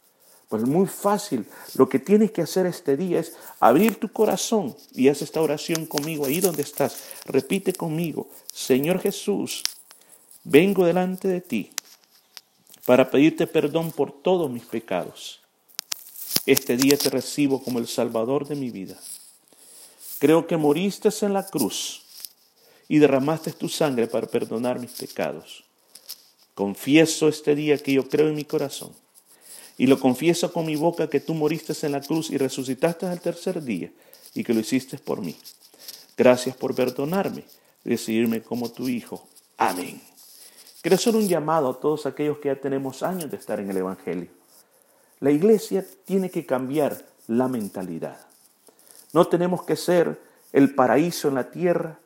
Pues 0.49 0.64
muy 0.64 0.87
fácil. 0.87 1.47
Lo 1.75 1.88
que 1.88 1.99
tienes 1.99 2.31
que 2.31 2.43
hacer 2.43 2.67
este 2.67 2.97
día 2.97 3.21
es 3.21 3.35
abrir 3.61 3.97
tu 3.97 4.12
corazón 4.12 4.76
y 4.93 5.09
haz 5.09 5.23
esta 5.23 5.40
oración 5.40 5.87
conmigo 5.87 6.26
ahí 6.26 6.40
donde 6.40 6.62
estás. 6.62 7.05
Repite 7.25 7.73
conmigo, 7.73 8.29
Señor 8.52 9.00
Jesús, 9.00 9.62
vengo 10.45 10.85
delante 10.85 11.29
de 11.29 11.40
ti 11.40 11.71
para 12.85 13.11
pedirte 13.11 13.47
perdón 13.47 13.93
por 13.93 14.12
todos 14.12 14.50
mis 14.50 14.64
pecados. 14.64 15.40
Este 16.47 16.76
día 16.76 16.97
te 16.97 17.11
recibo 17.11 17.62
como 17.62 17.79
el 17.79 17.87
Salvador 17.87 18.47
de 18.47 18.57
mi 18.57 18.71
vida. 18.71 18.99
Creo 20.19 20.47
que 20.47 20.57
moriste 20.57 21.11
en 21.23 21.33
la 21.33 21.47
cruz 21.47 22.02
y 22.91 22.99
derramaste 22.99 23.53
tu 23.53 23.69
sangre 23.69 24.09
para 24.09 24.26
perdonar 24.26 24.81
mis 24.81 24.91
pecados. 24.91 25.63
Confieso 26.57 27.29
este 27.29 27.55
día 27.55 27.79
que 27.79 27.93
yo 27.93 28.09
creo 28.09 28.26
en 28.26 28.35
mi 28.35 28.45
corazón 28.45 28.93
y 29.79 29.87
lo 29.87 30.00
confieso 30.00 30.53
con 30.53 30.67
mi 30.67 30.75
boca 30.75 31.09
que 31.09 31.21
tú 31.21 31.33
moriste 31.33 31.73
en 31.87 31.93
la 31.93 32.00
cruz 32.00 32.31
y 32.31 32.37
resucitaste 32.37 33.07
al 33.07 33.21
tercer 33.21 33.63
día 33.63 33.93
y 34.35 34.43
que 34.43 34.53
lo 34.53 34.59
hiciste 34.59 34.99
por 34.99 35.21
mí. 35.21 35.37
Gracias 36.17 36.57
por 36.57 36.75
perdonarme 36.75 37.45
recibirme 37.85 38.43
como 38.43 38.73
tu 38.73 38.89
hijo. 38.89 39.25
Amén. 39.57 40.03
Quiero 40.83 40.97
hacer 40.97 41.15
un 41.15 41.29
llamado 41.29 41.71
a 41.71 41.79
todos 41.79 42.07
aquellos 42.07 42.39
que 42.39 42.49
ya 42.49 42.57
tenemos 42.57 43.05
años 43.05 43.31
de 43.31 43.37
estar 43.37 43.61
en 43.61 43.71
el 43.71 43.76
Evangelio. 43.76 44.31
La 45.21 45.31
iglesia 45.31 45.87
tiene 46.05 46.29
que 46.29 46.45
cambiar 46.45 47.05
la 47.29 47.47
mentalidad. 47.47 48.19
No 49.13 49.29
tenemos 49.29 49.63
que 49.63 49.76
ser 49.76 50.21
el 50.53 50.75
paraíso 50.75 51.29
en 51.29 51.37
la 51.37 51.53
tierra, 51.53 52.00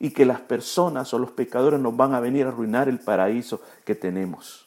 y 0.00 0.10
que 0.10 0.24
las 0.24 0.40
personas 0.40 1.12
o 1.12 1.18
los 1.18 1.30
pecadores 1.30 1.78
nos 1.78 1.94
van 1.94 2.14
a 2.14 2.20
venir 2.20 2.46
a 2.46 2.48
arruinar 2.48 2.88
el 2.88 2.98
paraíso 2.98 3.60
que 3.84 3.94
tenemos. 3.94 4.66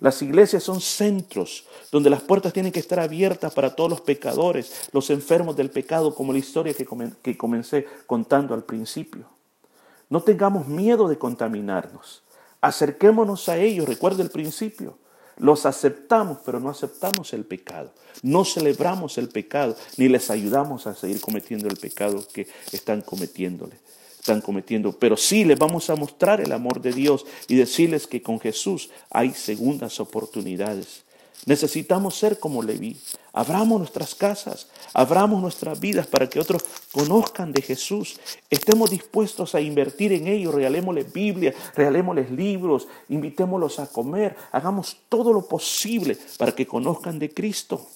Las 0.00 0.20
iglesias 0.22 0.62
son 0.62 0.80
centros 0.80 1.66
donde 1.92 2.10
las 2.10 2.22
puertas 2.22 2.52
tienen 2.52 2.72
que 2.72 2.80
estar 2.80 2.98
abiertas 2.98 3.52
para 3.52 3.76
todos 3.76 3.90
los 3.90 4.00
pecadores, 4.00 4.88
los 4.92 5.10
enfermos 5.10 5.54
del 5.54 5.70
pecado, 5.70 6.14
como 6.14 6.32
la 6.32 6.38
historia 6.38 6.74
que, 6.74 7.36
comencé 7.36 7.86
contando 8.06 8.54
al 8.54 8.64
principio. 8.64 9.26
No 10.08 10.22
tengamos 10.22 10.66
miedo 10.66 11.08
de 11.08 11.18
contaminarnos. 11.18 12.22
Acerquémonos 12.60 13.48
a 13.48 13.58
ellos, 13.58 13.86
recuerda 13.86 14.22
el 14.22 14.30
principio. 14.30 14.98
Los 15.36 15.66
aceptamos, 15.66 16.38
pero 16.44 16.58
no 16.58 16.70
aceptamos 16.70 17.32
el 17.32 17.44
pecado. 17.44 17.92
No 18.22 18.44
celebramos 18.44 19.18
el 19.18 19.28
pecado, 19.28 19.76
ni 19.96 20.08
les 20.08 20.30
ayudamos 20.30 20.86
a 20.86 20.94
seguir 20.94 21.20
cometiendo 21.20 21.68
el 21.68 21.76
pecado 21.76 22.24
que 22.32 22.46
están 22.72 23.02
cometiéndole 23.02 23.76
están 24.24 24.40
cometiendo, 24.40 24.92
pero 24.92 25.18
sí 25.18 25.44
les 25.44 25.58
vamos 25.58 25.90
a 25.90 25.96
mostrar 25.96 26.40
el 26.40 26.50
amor 26.52 26.80
de 26.80 26.94
Dios 26.94 27.26
y 27.46 27.56
decirles 27.56 28.06
que 28.06 28.22
con 28.22 28.40
Jesús 28.40 28.88
hay 29.10 29.34
segundas 29.34 30.00
oportunidades. 30.00 31.04
Necesitamos 31.44 32.14
ser 32.14 32.38
como 32.38 32.62
Leví. 32.62 32.96
Abramos 33.34 33.78
nuestras 33.80 34.14
casas, 34.14 34.68
abramos 34.94 35.42
nuestras 35.42 35.78
vidas 35.78 36.06
para 36.06 36.26
que 36.30 36.40
otros 36.40 36.64
conozcan 36.90 37.52
de 37.52 37.60
Jesús. 37.60 38.18
Estemos 38.48 38.90
dispuestos 38.90 39.54
a 39.54 39.60
invertir 39.60 40.12
en 40.12 40.26
ellos, 40.26 40.54
regalémosles 40.54 41.12
Biblia, 41.12 41.52
regalémosles 41.74 42.30
libros, 42.30 42.88
invitémoslos 43.10 43.78
a 43.78 43.88
comer, 43.88 44.36
hagamos 44.52 44.96
todo 45.10 45.34
lo 45.34 45.46
posible 45.46 46.16
para 46.38 46.52
que 46.52 46.66
conozcan 46.66 47.18
de 47.18 47.28
Cristo. 47.28 47.86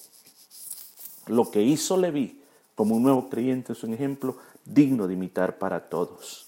Lo 1.25 1.49
que 1.49 1.63
hizo 1.63 1.97
Leví 1.97 2.39
como 2.75 2.95
un 2.95 3.03
nuevo 3.03 3.27
creyente 3.29 3.73
es 3.73 3.83
un 3.83 3.93
ejemplo 3.93 4.37
digno 4.73 5.07
de 5.07 5.15
imitar 5.15 5.57
para 5.57 5.89
todos. 5.89 6.47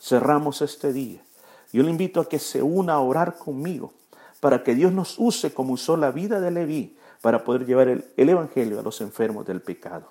Cerramos 0.00 0.62
este 0.62 0.92
día. 0.92 1.22
Yo 1.72 1.82
le 1.82 1.90
invito 1.90 2.20
a 2.20 2.28
que 2.28 2.38
se 2.38 2.62
una 2.62 2.94
a 2.94 3.00
orar 3.00 3.36
conmigo 3.36 3.92
para 4.40 4.62
que 4.62 4.74
Dios 4.74 4.92
nos 4.92 5.18
use 5.18 5.52
como 5.52 5.74
usó 5.74 5.96
la 5.96 6.10
vida 6.10 6.40
de 6.40 6.50
Leví 6.50 6.96
para 7.20 7.44
poder 7.44 7.66
llevar 7.66 7.88
el, 7.88 8.04
Evangelio 8.16 8.78
a 8.78 8.82
los 8.82 9.00
enfermos 9.00 9.46
del 9.46 9.60
pecado. 9.60 10.08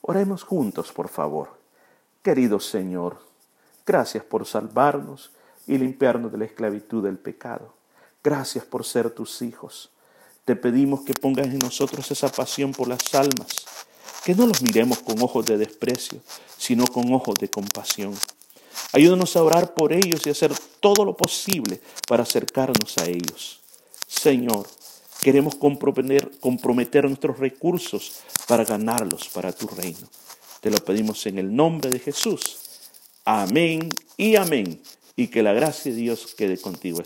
Oremos 0.00 0.42
juntos, 0.42 0.90
por 0.92 1.08
favor. 1.08 1.50
Querido 2.22 2.58
Señor, 2.58 3.18
gracias 3.86 4.24
por 4.24 4.46
salvarnos 4.46 5.32
y 5.66 5.78
limpiarnos 5.78 6.32
de 6.32 6.38
la 6.38 6.44
esclavitud 6.46 7.04
del 7.04 7.18
pecado. 7.18 7.74
Gracias 8.24 8.64
por 8.64 8.84
ser 8.84 9.10
tus 9.10 9.42
hijos. 9.42 9.90
Te 10.44 10.56
pedimos 10.56 11.02
que 11.02 11.14
pongas 11.14 11.46
en 11.46 11.58
nosotros 11.58 12.10
esa 12.10 12.28
pasión 12.28 12.72
por 12.72 12.88
las 12.88 13.14
almas 13.14 13.64
que 14.24 14.34
no 14.34 14.46
los 14.46 14.62
miremos 14.62 14.98
con 14.98 15.20
ojos 15.22 15.46
de 15.46 15.58
desprecio, 15.58 16.20
sino 16.56 16.86
con 16.86 17.12
ojos 17.12 17.34
de 17.40 17.48
compasión. 17.48 18.14
Ayúdanos 18.92 19.36
a 19.36 19.42
orar 19.42 19.74
por 19.74 19.92
ellos 19.92 20.26
y 20.26 20.30
hacer 20.30 20.52
todo 20.80 21.04
lo 21.04 21.16
posible 21.16 21.80
para 22.08 22.22
acercarnos 22.22 22.98
a 22.98 23.06
ellos. 23.06 23.60
Señor, 24.06 24.66
Queremos 25.22 25.54
comprometer, 25.54 26.32
comprometer 26.40 27.04
nuestros 27.04 27.38
recursos 27.38 28.22
para 28.48 28.64
ganarlos 28.64 29.28
para 29.28 29.52
tu 29.52 29.68
reino. 29.68 30.08
Te 30.60 30.68
lo 30.68 30.78
pedimos 30.78 31.24
en 31.26 31.38
el 31.38 31.54
nombre 31.54 31.90
de 31.90 32.00
Jesús. 32.00 32.58
Amén 33.24 33.88
y 34.16 34.34
amén. 34.34 34.82
Y 35.14 35.28
que 35.28 35.44
la 35.44 35.52
gracia 35.52 35.92
de 35.92 35.98
Dios 35.98 36.34
quede 36.36 36.58
contigo. 36.58 37.02